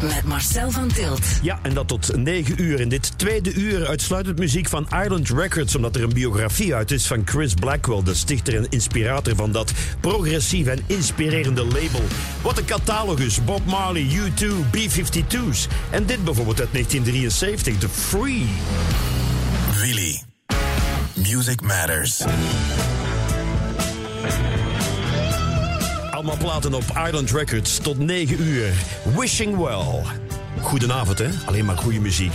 [0.00, 1.26] Met Marcel van Tilt.
[1.42, 2.80] Ja, en dat tot 9 uur.
[2.80, 7.06] In dit tweede uur uitsluitend muziek van Island Records, omdat er een biografie uit is
[7.06, 12.02] van Chris Blackwell, de stichter en inspirator van dat progressieve en inspirerende label.
[12.42, 15.66] Wat een catalogus: Bob Marley, U2, B-52's.
[15.90, 18.46] En dit bijvoorbeeld uit 1973, The Free.
[19.80, 20.22] Willy.
[21.14, 22.22] Music Matters.
[26.30, 28.72] Allemaal platen op Island Records tot 9 uur.
[29.16, 30.02] Wishing Well.
[30.60, 31.28] Goedenavond, hè?
[31.44, 32.32] Alleen maar goede muziek.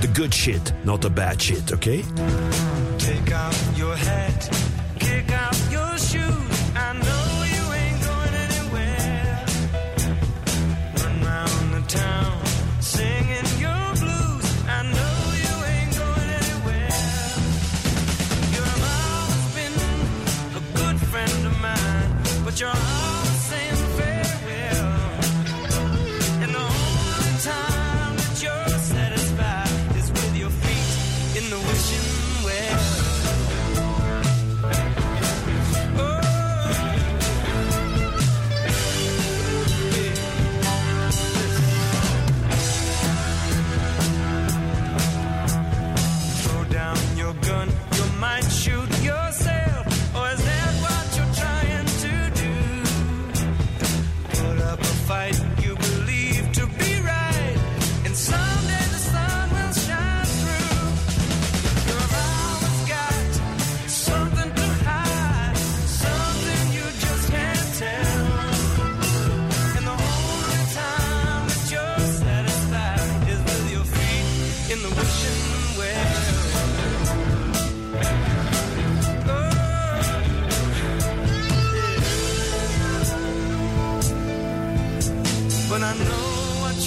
[0.00, 2.00] The good shit, not the bad shit, oké?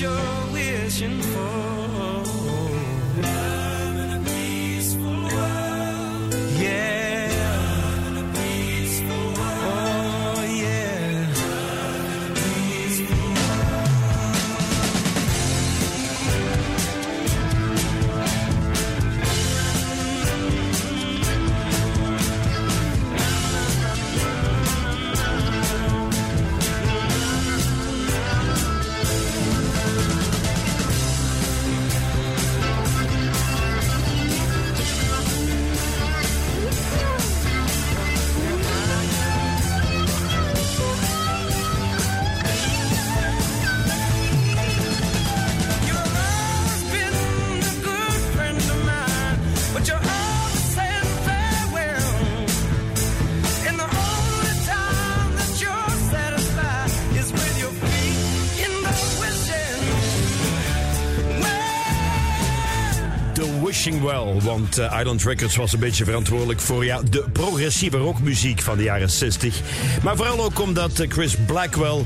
[0.01, 0.34] your
[64.77, 69.09] Eh, Island Records was een beetje verantwoordelijk voor ja, de progressieve rockmuziek van de jaren
[69.09, 69.59] 60.
[70.03, 72.05] Maar vooral ook omdat eh, Chris Blackwell,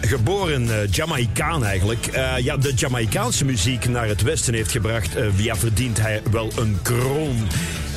[0.00, 5.16] geboren eh, Jamaicaan eigenlijk, ja, de Jamaicaanse muziek naar het westen heeft gebracht.
[5.36, 7.46] Ja, verdient hij wel een kroon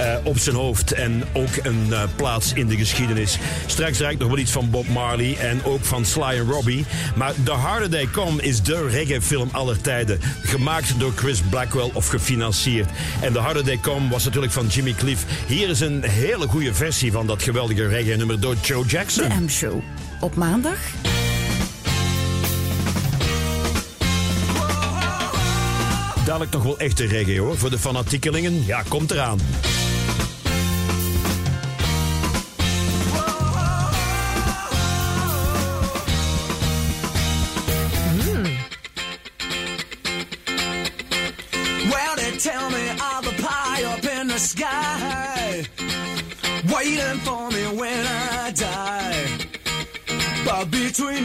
[0.02, 3.38] eh, op zijn hoofd en ook een eh, plaats in de geschiedenis.
[3.66, 6.86] Straks raak ik nog wel iets van Bob Marley en ook van Sly en Robbie.
[7.16, 10.20] Maar The Harder They Come is de reggae-film aller tijden.
[10.41, 12.89] Gemaakt door Chris Blackwell of gefinancierd.
[13.22, 15.26] En The Harder They Come was natuurlijk van Jimmy Cliff.
[15.47, 19.30] Hier is een hele goede versie van dat geweldige reggae-nummer door Joe Jackson.
[19.30, 19.82] De M-show.
[20.20, 20.78] Op maandag
[26.26, 27.58] Dadelijk nog wel echte reggae hoor.
[27.58, 29.39] Voor de fanatiekelingen, ja, komt eraan.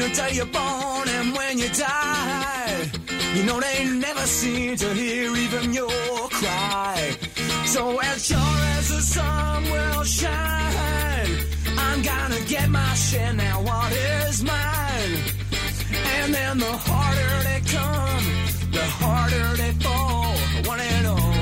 [0.08, 2.90] The day you're born and when you die,
[3.34, 7.16] you know they never seem to hear even your cry.
[7.66, 11.32] So as sure as the sun will shine,
[11.78, 13.62] I'm gonna get my share now.
[13.62, 15.14] What is mine?
[16.18, 18.24] And then the harder they come,
[18.72, 20.36] the harder they fall.
[20.70, 21.35] One and all.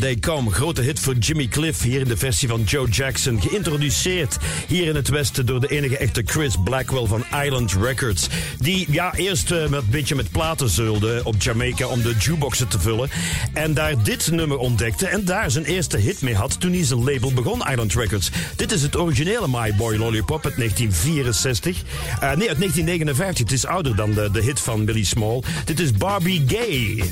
[0.00, 1.82] They Come, grote hit voor Jimmy Cliff.
[1.82, 3.40] Hier in de versie van Joe Jackson.
[3.40, 4.36] Geïntroduceerd
[4.66, 8.28] hier in het Westen door de enige echte Chris Blackwell van Island Records.
[8.58, 12.68] Die ja, eerst eh, met, een beetje met platen zeulde op Jamaica om de jukeboxen
[12.68, 13.10] te vullen.
[13.52, 17.04] En daar dit nummer ontdekte en daar zijn eerste hit mee had toen hij zijn
[17.04, 18.30] label begon, Island Records.
[18.56, 21.76] Dit is het originele My Boy Lollipop uit 1964.
[21.76, 23.38] Eh, nee, uit 1959.
[23.38, 25.42] Het is ouder dan de, de hit van Billy Small.
[25.64, 27.04] Dit is Barbie Gay.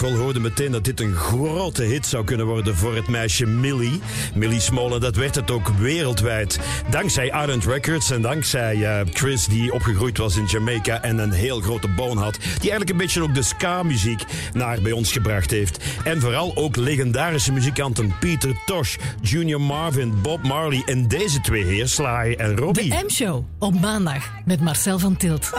[0.00, 4.00] Blackwell hoorde meteen dat dit een grote hit zou kunnen worden voor het meisje Millie.
[4.34, 6.58] Millie Small, en dat werd het ook wereldwijd.
[6.90, 11.60] Dankzij Island Records en dankzij eh, Chris, die opgegroeid was in Jamaica en een heel
[11.60, 12.32] grote boon had.
[12.34, 15.84] Die eigenlijk een beetje ook de ska-muziek naar bij ons gebracht heeft.
[16.04, 21.88] En vooral ook legendarische muzikanten Peter Tosh, Junior Marvin, Bob Marley en deze twee heer,
[21.88, 22.90] Sly en Robbie.
[22.90, 25.50] De M-show op maandag met Marcel van Tilt.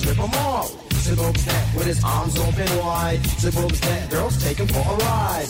[0.00, 0.70] just rip them off.
[0.92, 3.24] Suburbs that with his arms open wide.
[3.26, 5.46] Suburbs that girls take him for a ride.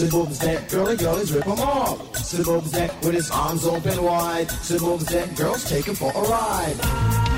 [0.00, 2.16] Suburban's that girly girlies rip them off.
[2.16, 4.50] Suburban's that with his arms open wide.
[4.50, 7.29] Suburban's that girls take him for a ride.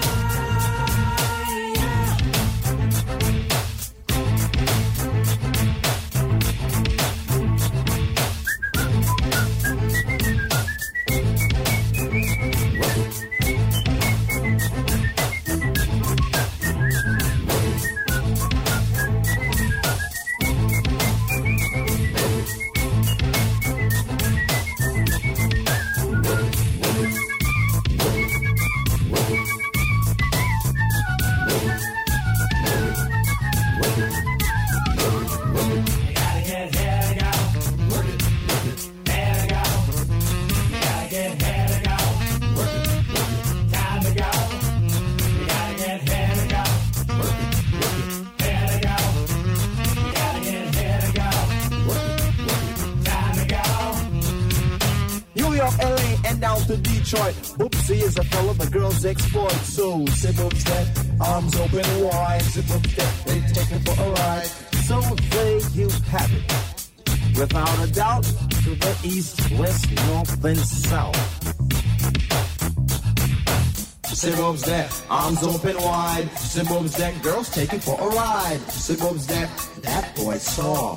[74.63, 76.29] Sibob's that, arms open wide.
[76.37, 78.61] Sibob's that, girls take it for a ride.
[78.69, 79.51] Sibob's that,
[79.83, 80.97] that boy saw.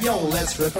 [0.00, 0.72] Yo, let's rip.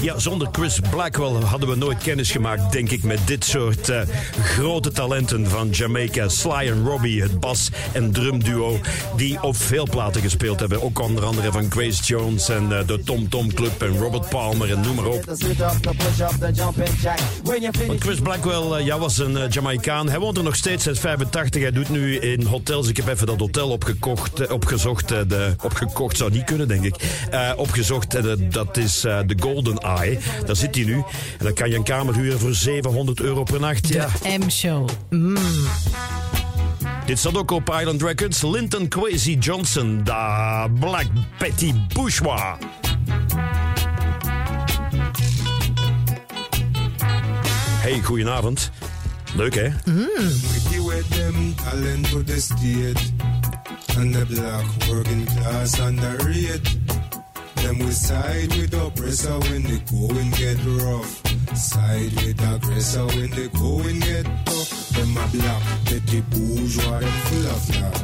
[0.00, 4.00] Ja, zonder Chris Blackwell hadden we nooit kennis gemaakt, denk ik, met dit soort eh,
[4.42, 6.28] grote talenten van Jamaica.
[6.28, 8.80] Sly en Robbie, het bas- en drumduo,
[9.16, 10.82] die op veel platen gespeeld hebben.
[10.82, 14.70] Ook onder andere van Grace Jones en eh, de Tom Tom Club en Robert Palmer
[14.70, 15.24] en noem maar op.
[17.86, 18.02] Want.
[18.02, 20.08] Chris Blackwell, eh, ja, was een Jamaicaan.
[20.08, 21.62] Hij woont er nog steeds sinds 85.
[21.62, 22.88] Hij doet nu in hotels.
[22.88, 25.10] Ik heb even dat hotel opgekocht, opgezocht.
[25.10, 26.96] eh, de, opgekocht zou niet kunnen, denk ik.
[27.30, 28.14] Eh, opgezocht.
[28.14, 30.18] eh, de- dat is eh, de Golden Eye.
[30.46, 30.94] Daar zit hij nu.
[30.94, 33.88] En dan kan je een kamer huren voor 700 euro per nacht.
[33.88, 34.08] Ja.
[34.38, 34.88] M-show.
[35.10, 35.36] Mm.
[37.06, 38.42] Dit staat ook op Island Records.
[38.42, 41.06] Linton Kwesi Johnson, da Black
[41.38, 42.40] Betty Bourgeois.
[47.80, 48.70] Hey, goedenavond.
[49.34, 49.68] Leuk, hè?
[49.84, 50.80] Wiki
[53.94, 56.64] And the black working class underrate
[57.56, 61.22] Them we side with oppressor when the going get rough.
[61.56, 64.88] Side with aggressor when the going get tough.
[64.90, 68.02] Them a black petty bourgeois them full of love.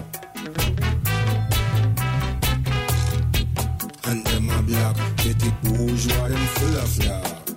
[4.04, 7.47] And them a black petty bourgeois them full of love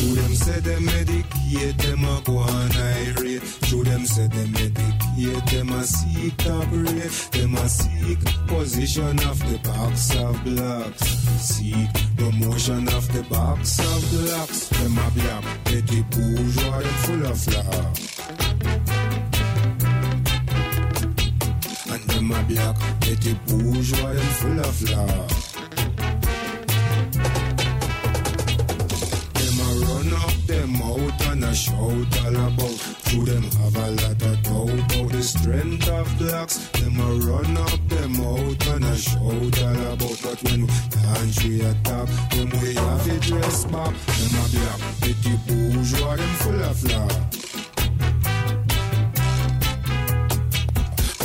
[0.00, 3.42] Show them say them medicate, them a go on irate.
[3.66, 7.28] Show them say them medicate, them a seek top rate.
[7.32, 11.06] Them a seek position of the box of blocks.
[11.38, 14.68] Seek promotion of the box of blocks.
[14.70, 17.98] Them a black, petty bourgeois, them full of love.
[21.92, 25.49] And them a black, petty bourgeois, them full of love.
[30.70, 32.78] Them out and a shout all about.
[33.10, 36.68] Them have a lot of doubt about the strength of blacks.
[36.68, 40.18] Them a run up them out and a shout all about.
[40.22, 43.94] But when we dance we attack, them we have it dress back.
[43.94, 47.16] Them a black, petty bourgeois, them full of love.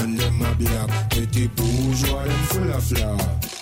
[0.01, 3.54] And them a black, petty bourgeois, them full of love.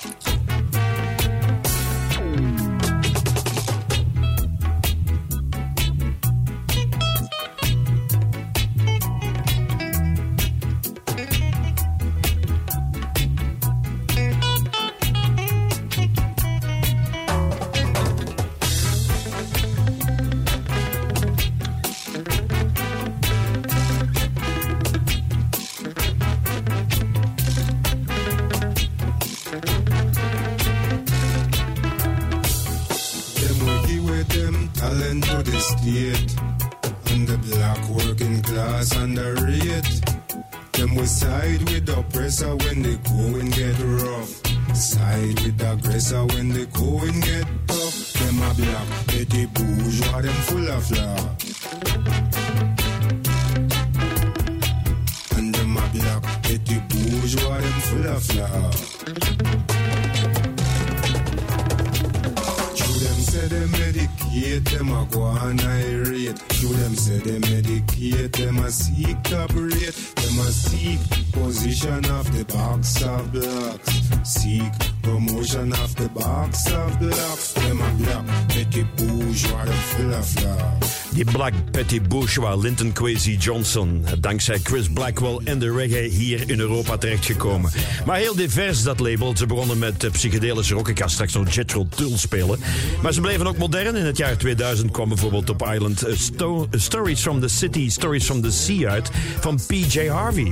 [81.84, 84.06] Betty Bourgeois, Linton Kwesi Johnson.
[84.20, 87.72] Dankzij Chris Blackwell en de reggae hier in Europa terechtgekomen.
[88.06, 89.38] Maar heel divers dat label.
[89.38, 90.88] Ze begonnen met eh, psychedelische rock.
[90.90, 92.60] Ik ga straks nog Jethro Tull spelen.
[93.02, 93.96] Maar ze bleven ook modern.
[93.96, 98.26] In het jaar 2000 kwam bijvoorbeeld op Island eh, Sto- Stories from the City, Stories
[98.26, 100.52] from the Sea uit van PJ Harvey.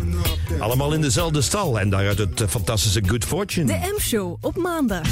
[0.60, 1.80] Allemaal in dezelfde stal.
[1.80, 3.66] En daaruit het eh, fantastische Good Fortune.
[3.66, 5.08] De M-show op maandag.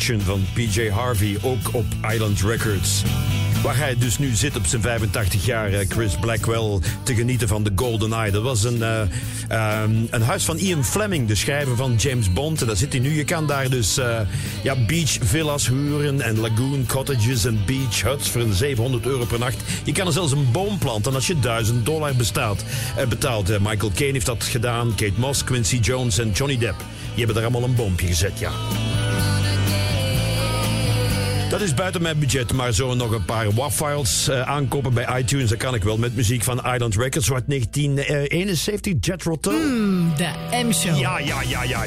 [0.00, 3.02] Van PJ Harvey, ook op Island Records.
[3.62, 7.62] Waar hij dus nu zit op zijn 85 jaar, eh, Chris Blackwell, te genieten van
[7.62, 8.30] de Golden Eye.
[8.30, 9.00] Dat was een, eh,
[9.48, 12.60] ehm, een huis van Ian Fleming, de schrijver van James Bond.
[12.60, 13.16] En daar zit hij nu.
[13.16, 14.20] Je kan daar dus eh,
[14.62, 19.38] ja, beach villas huren en lagoon cottages en beach huts voor een 700 euro per
[19.38, 19.62] nacht.
[19.84, 22.64] Je kan er zelfs een boom planten als je 1000 dollar bestaat,
[23.08, 23.48] betaalt.
[23.48, 26.78] Michael Caine heeft dat gedaan, Kate Moss, Quincy Jones en Johnny Depp.
[27.14, 28.50] Die hebben daar allemaal een boompje gezet, ja.
[31.50, 35.48] Dat is buiten mijn budget, maar zo nog een paar WAV-files eh, aankopen bij iTunes.
[35.48, 39.52] Dat kan ik wel met muziek van Island Records uit 1971, Jethro Tull.
[39.52, 40.28] Hmm, de
[40.64, 40.98] M-show.
[40.98, 41.84] Ja, ja, ja, ja.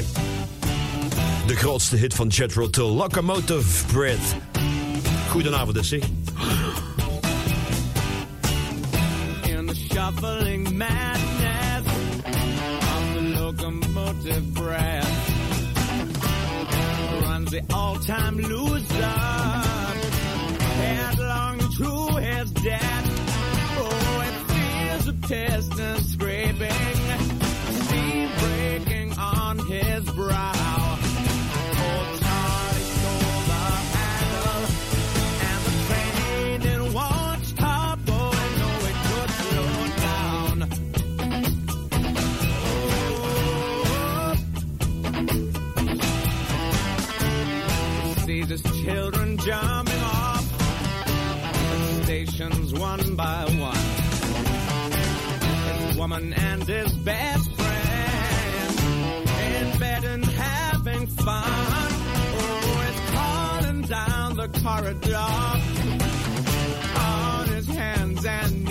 [1.46, 4.36] De grootste hit van Jethro Tull, Locomotive Breath.
[5.28, 6.00] Goedenavond, is zeg.
[9.46, 15.03] in the shuffling madness of the locomotive breath
[17.54, 19.02] the all-time loser
[20.82, 23.06] headlong to his death.
[23.78, 26.98] Oh, it feels a piston scraping,
[27.84, 30.53] steam breaking on his brow.
[49.44, 50.44] Jumping off
[52.04, 53.76] stations one by one.
[55.66, 58.80] His woman and his best friend
[59.52, 61.44] in bed and having fun.
[62.40, 65.16] Oh, it's calling down the corridor
[66.96, 68.63] on his hands and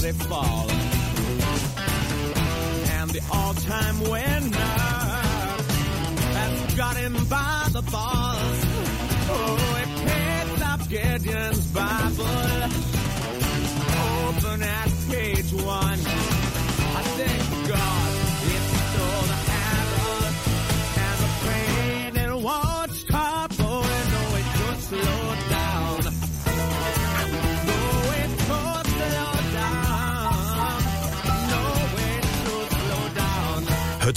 [0.00, 0.70] they fall.
[2.98, 4.56] And the all-time winner
[6.36, 8.64] has got him by the balls.
[9.32, 12.24] Oh, he picked up Gideon's Bible,
[14.08, 16.29] open at page one.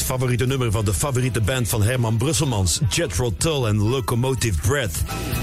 [0.03, 4.95] Het favoriete nummer van de favoriete band van Herman Brusselmans, Jethro Tull en Locomotive Breath.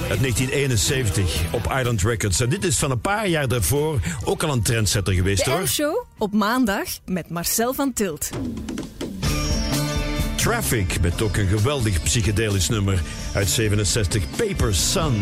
[0.08, 2.40] Uit 1971 op Island Records.
[2.40, 5.60] En dit is van een paar jaar daarvoor ook al een trendsetter geweest De hoor.
[5.60, 8.30] M-show op maandag met Marcel van Tilt.
[10.36, 13.02] Traffic, met ook een geweldig psychedelisch nummer
[13.34, 15.20] uit 67, Paper Sun.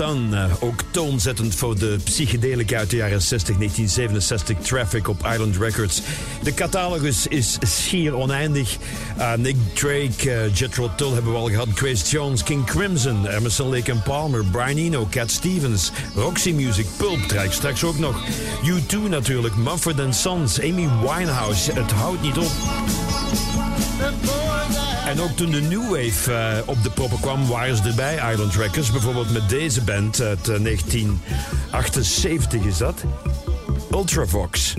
[0.00, 6.02] Eh, ook toonzettend voor de psychedelica uit de jaren 60, 1967 Traffic op Island Records.
[6.42, 8.76] De catalogus is schier oneindig.
[9.36, 11.68] Nick Drake, eh, Jethro Tull hebben we al gehad.
[11.74, 17.20] Grace Jones, King Crimson, Emerson Lake and Palmer, Brian Eno, Cat Stevens, Roxy Music, Pulp,
[17.20, 18.22] draai ik straks ook nog.
[18.64, 21.72] U2 natuurlijk, Mumford Sons, Amy Winehouse.
[21.72, 23.07] Het houdt niet op.
[25.08, 28.54] En ook toen de New Wave eh, op de proppen kwam, waren ze erbij, Island
[28.54, 28.90] Records.
[28.90, 33.04] Bijvoorbeeld met deze band uit eh, 1978 is dat.
[33.92, 34.74] Ultravox.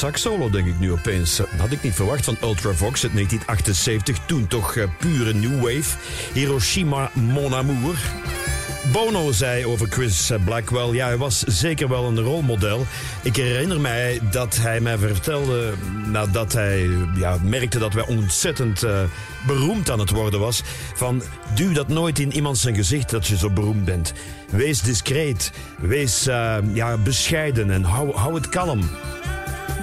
[0.00, 1.40] Goeie saxsolo, denk ik nu opeens.
[1.56, 4.18] Had ik niet verwacht van Ultravox uit 1978.
[4.26, 5.96] Toen toch eh, pure new wave.
[6.32, 7.98] Hiroshima, mon amour.
[8.92, 12.86] Bono zei over Chris Blackwell, ja, hij was zeker wel een rolmodel.
[13.22, 15.72] Ik herinner mij dat hij mij vertelde,
[16.06, 19.02] nadat hij ja, merkte dat wij ontzettend eh,
[19.46, 20.62] beroemd aan het worden was,
[20.94, 21.22] van
[21.54, 24.12] duw dat nooit in iemand zijn gezicht dat je zo beroemd bent.
[24.50, 28.88] Wees discreet, wees eh, ja, bescheiden en hou, hou het kalm.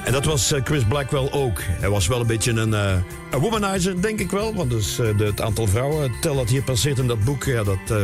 [0.08, 1.62] En dat was eh, Chris Blackwell ook.
[1.62, 2.96] Hij was wel een beetje een, eh,
[3.32, 4.56] womanizer, denk ik wel.
[4.56, 7.78] Want dus, eh, het aantal vrouwen, tel dat hier passeert in dat boek, ja, dat
[7.88, 7.98] eh,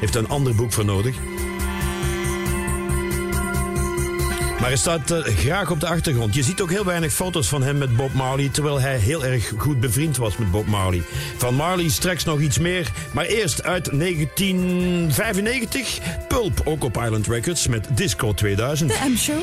[0.00, 1.16] heeft een ander boek voor nodig.
[4.58, 6.34] Maar hij staat graag op de achtergrond.
[6.34, 9.52] Je ziet ook heel weinig foto's van hem met Bob Marley, terwijl hij heel erg
[9.56, 11.02] goed bevriend was met Bob Marley.
[11.36, 15.98] Van Marley straks nog iets meer, maar eerst uit 1995
[16.28, 18.90] Pulp, ook op Island Records met Disco 2000.
[18.90, 19.42] De M-show.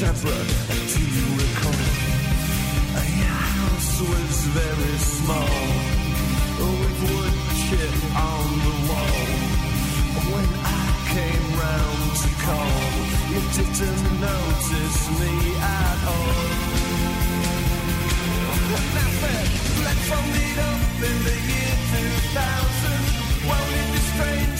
[0.00, 1.84] Deborah, do you recall?
[3.20, 5.60] Your house was very small,
[6.56, 7.36] with wood
[7.68, 9.28] chip on the wall.
[10.32, 12.80] When I came round to call,
[13.28, 16.48] you didn't notice me at all.
[19.20, 19.48] Said,
[19.84, 23.04] let's all meet up in the year 2000.
[23.48, 24.59] Won't it be strange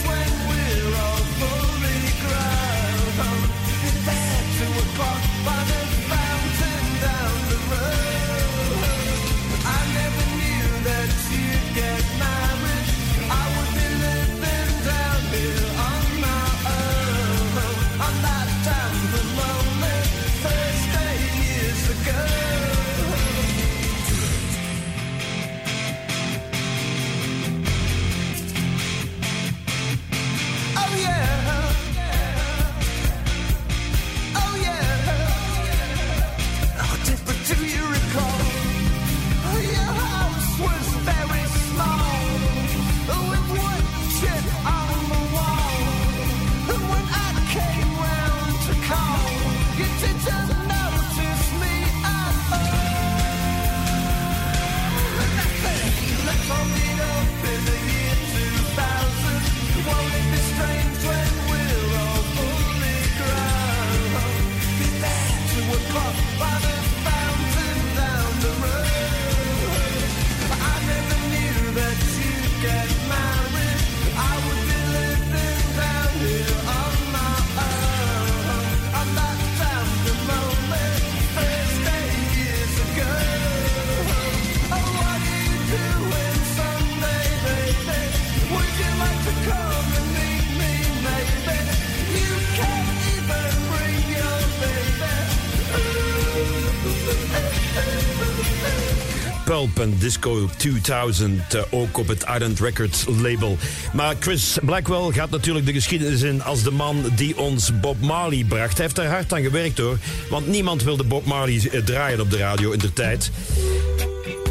[99.50, 103.56] En Disco 2000, eh, ook op het Island Records label.
[103.92, 108.44] Maar Chris Blackwell gaat natuurlijk de geschiedenis in als de man die ons Bob Marley
[108.48, 108.76] bracht.
[108.76, 109.98] Hij heeft er hard aan gewerkt hoor,
[110.28, 113.30] want niemand wilde Bob Marley eh, draaien op de radio in de tijd.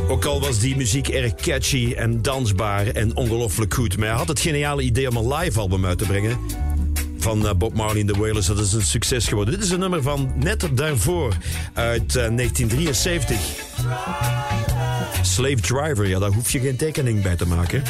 [0.07, 3.97] Ook al was die muziek erg catchy en dansbaar en ongelooflijk goed.
[3.97, 6.39] Maar hij had het geniale idee om een live album uit te brengen.
[7.17, 8.45] Van eh, Bob Marley en de Wailers.
[8.45, 9.53] Dat is een succes geworden.
[9.53, 11.38] Dit is een nummer van net daarvoor
[11.73, 14.68] uit eh, 1973.
[15.21, 17.83] Slave Driver, ja, daar hoef je geen tekening bij te maken.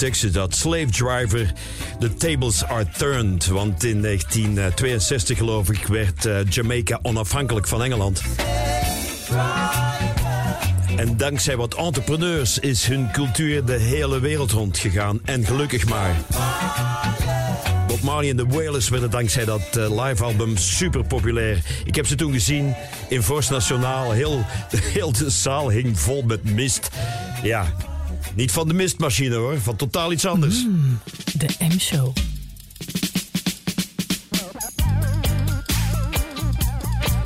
[0.00, 1.52] teksten dat Slave Driver
[1.98, 3.46] The Tables Are Turned.
[3.46, 8.22] Want in 1962 geloof ik werd eh, Jamaica onafhankelijk van Engeland.
[10.96, 15.20] En dankzij wat entrepreneurs is hun cultuur de hele wereld rondgegaan.
[15.24, 16.16] En gelukkig maar.
[17.86, 21.62] Bob Marley en de Wailers werden dankzij dat eh, live album super populair.
[21.84, 22.74] Ik heb ze toen gezien
[23.08, 24.12] in Force Nationaal.
[24.12, 24.44] Heel,
[24.96, 26.90] heel de zaal hing vol met mist.
[27.42, 27.72] Ja,
[28.40, 30.54] niet van de mistmachine hoor, van totaal iets anders.
[30.54, 30.98] Hmm,
[31.34, 32.16] de M-show.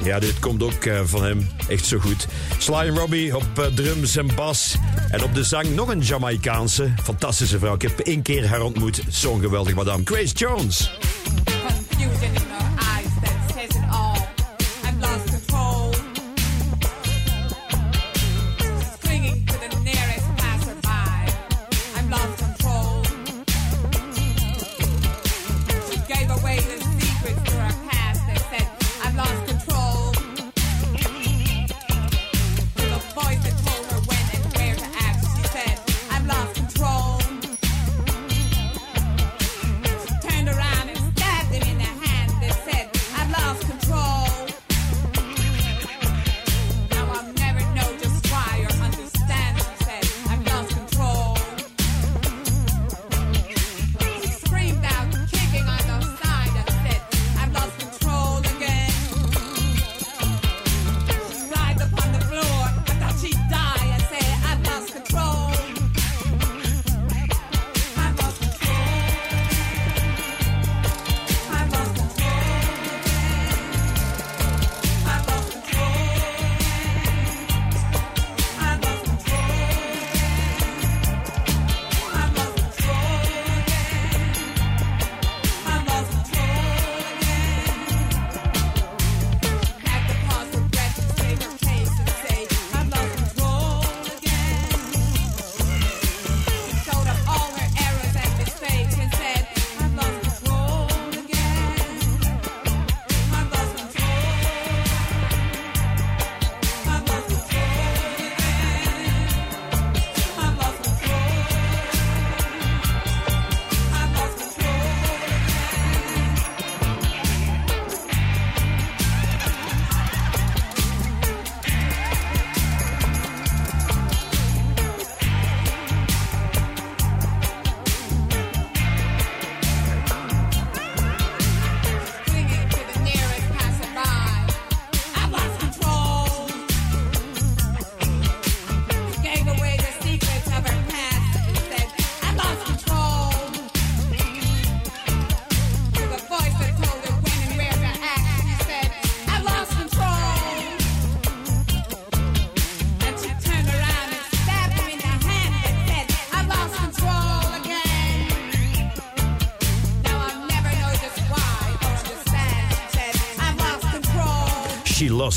[0.04, 1.48] Ja, dit komt ook eh, van hem.
[1.68, 2.26] Echt zo goed.
[2.58, 4.76] Sly Robbie op eh, drums en bas.
[5.10, 6.92] En op de zang nog een Jamaicaanse.
[7.02, 7.74] Fantastische vrouw.
[7.74, 9.02] Ik heb één keer haar ontmoet.
[9.08, 10.02] Zo'n geweldig madame.
[10.04, 10.90] Grace Jones.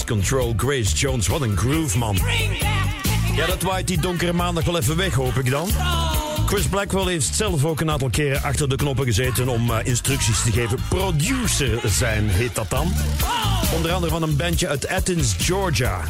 [0.07, 1.27] Control, Grace Jones.
[1.27, 2.17] Wat een groove, man.
[3.35, 5.69] Ja, dat waait die donkere maandag wel even weg, hoop ik dan.
[6.45, 10.43] Chris Blackwell heeft zelf ook een aantal keren achter de knoppen gezeten om eh, instructies
[10.43, 10.79] te geven.
[10.89, 12.93] Producer zijn heet dat dan.
[13.75, 16.03] Onder andere van een bandje uit Athens, Georgia.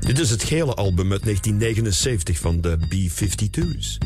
[0.00, 3.98] Dit is het gele album uit 1979 van de B-52's.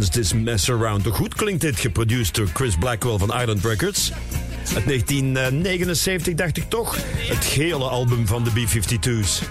[0.00, 1.04] This Mess Around.
[1.04, 4.12] Toch goed klinkt dit, geproduceerd door Chris Blackwell van Island Records.
[4.74, 6.96] Uit 1979 dacht ik toch.
[7.16, 9.42] Het gele album van de B-52's.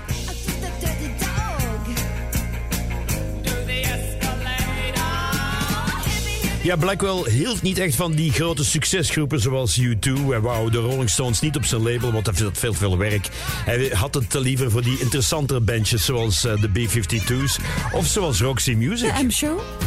[6.66, 10.12] Ja, Blackwell hield niet echt van die grote succesgroepen zoals U2.
[10.28, 13.30] Hij wou de Rolling Stones niet op zijn label, want vindt veel, veel werk.
[13.66, 17.58] Hij had het liever voor die interessantere bandjes zoals eh, de B-52's
[17.92, 19.14] of zoals Roxy Music.
[19.24, 19.60] M-show?
[19.60, 19.85] Next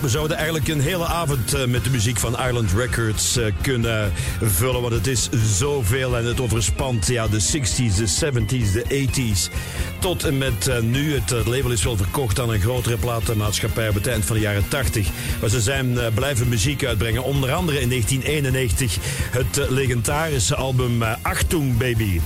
[0.00, 4.12] we zouden eigenlijk een hele avond eh, met de muziek van Island Records eh, kunnen
[4.42, 4.80] vullen.
[4.80, 9.52] Want het is zoveel en het overspant ja, de 60s, de 70s, de 80s.
[9.98, 11.14] Tot en met eh, nu.
[11.14, 14.68] Het label is wel verkocht aan een grotere platenmaatschappij op het eind van de jaren
[14.68, 15.08] 80.
[15.40, 17.24] Maar ze zijn blijven muziek uitbrengen.
[17.24, 18.96] Onder andere in 1991
[19.30, 22.20] het legendarische album Achtung Baby.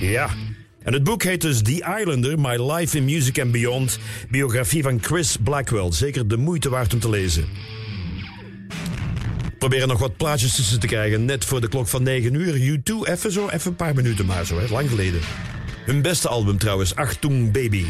[0.00, 0.28] Ja.
[0.84, 3.98] En het boek heet dus The Islander, My Life in Music and Beyond.
[4.30, 5.92] Biografie van Chris Blackwell.
[5.92, 7.44] Zeker de moeite waard om te lezen.
[9.58, 11.24] Proberen nog wat plaatjes tussen te krijgen.
[11.24, 12.78] Net voor de klok van 9 uur.
[12.78, 14.58] U2, even zo, even een paar minuten maar zo.
[14.58, 14.66] Hè.
[14.68, 15.20] Lang geleden.
[15.84, 17.84] Hun beste album trouwens, Achtung Baby.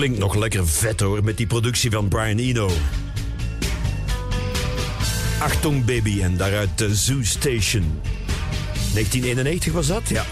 [0.00, 2.70] Klinkt nog lekker vet hoor, met die productie van Brian Eno.
[5.38, 8.00] Achtung Baby en daaruit de Zoo Station.
[8.72, 10.24] 1991 was dat, ja.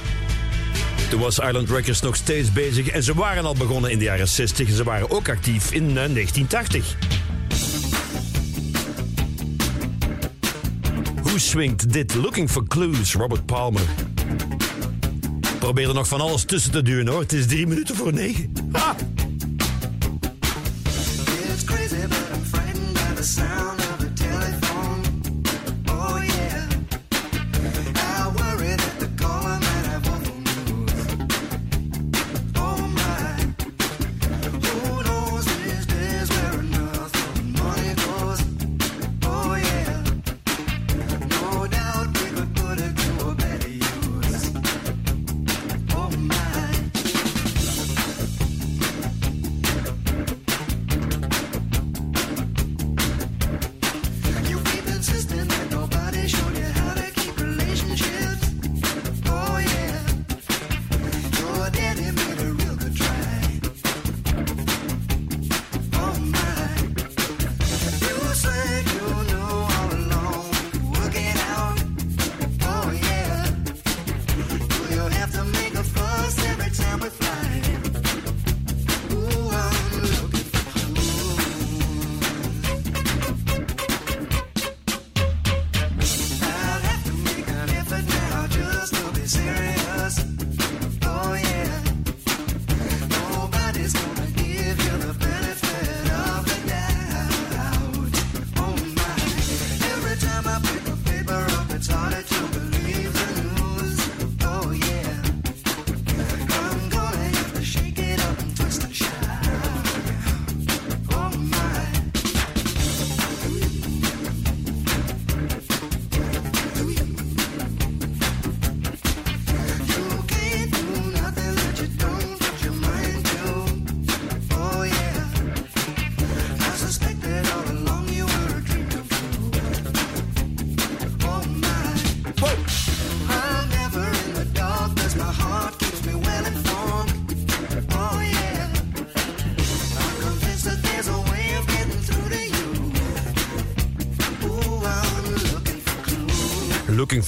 [1.11, 4.29] Toen was Island Records nog steeds bezig en ze waren al begonnen in de jaren
[4.29, 6.97] 60 en ze waren ook actief in eh, 1980.
[11.23, 12.15] Hoe swingt dit?
[12.15, 13.87] Looking for Clues, Robert Palmer.
[15.59, 17.21] Probeer er nog van alles tussen te duwen hoor.
[17.21, 18.58] Het is drie minuten voor negen.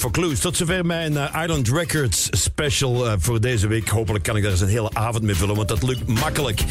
[0.01, 0.39] For Clues.
[0.39, 3.87] Tot zover mijn eh, Island Records special eh, voor deze week.
[3.87, 6.61] Hopelijk kan ik daar eens een hele avond mee vullen, want dat lukt makkelijk.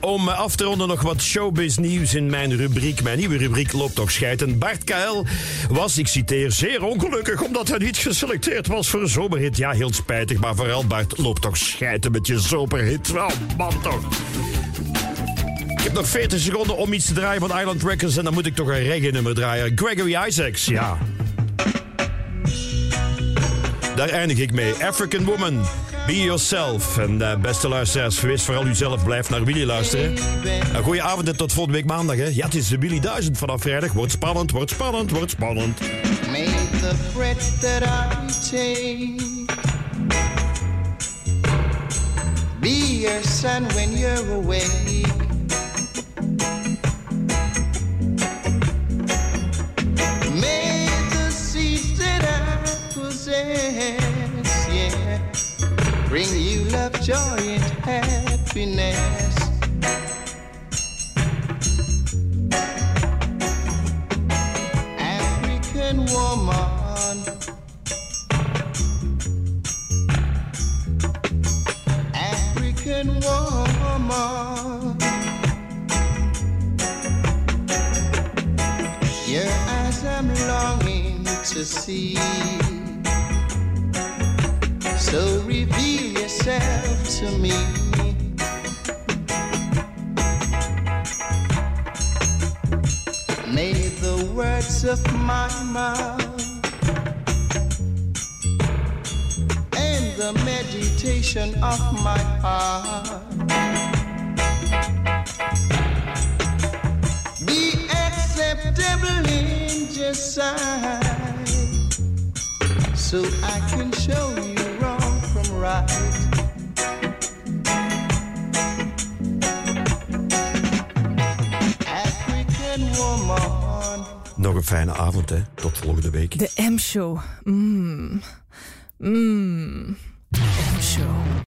[0.00, 3.02] Om eh, af te ronden nog wat showbiz nieuws in mijn rubriek.
[3.02, 4.58] Mijn nieuwe rubriek loopt toch scheiden.
[4.58, 5.24] Bart KL
[5.70, 9.56] was, ik citeer, zeer ongelukkig omdat hij niet geselecteerd was voor een zomerhit.
[9.56, 13.10] Ja, heel spijtig, maar vooral Bart, loopt toch scheiden met je zomerhit.
[13.10, 14.04] Oh, man toch.
[15.68, 18.46] Ik heb nog 40 seconden om iets te draaien van Island Records en dan moet
[18.46, 19.72] ik toch een reggae draaien.
[19.74, 20.98] Gregory Isaacs, ja.
[23.98, 24.74] Daar eindig ik mee.
[24.86, 25.66] African Woman,
[26.06, 26.98] Be Yourself.
[26.98, 29.04] En eh, beste luisteraars, wees vooral uzelf.
[29.04, 30.16] Blijf naar Willy luisteren.
[30.74, 32.16] Een goeie avond en tot volgende week maandag.
[32.16, 32.26] Hè.
[32.26, 33.92] Ja, het is de Willy 1000 vanaf vrijdag.
[33.92, 35.80] Wordt spannend, wordt spannend, wordt spannend.
[36.30, 36.94] Make the
[37.60, 38.28] that I
[42.60, 44.87] be your sun when you're away.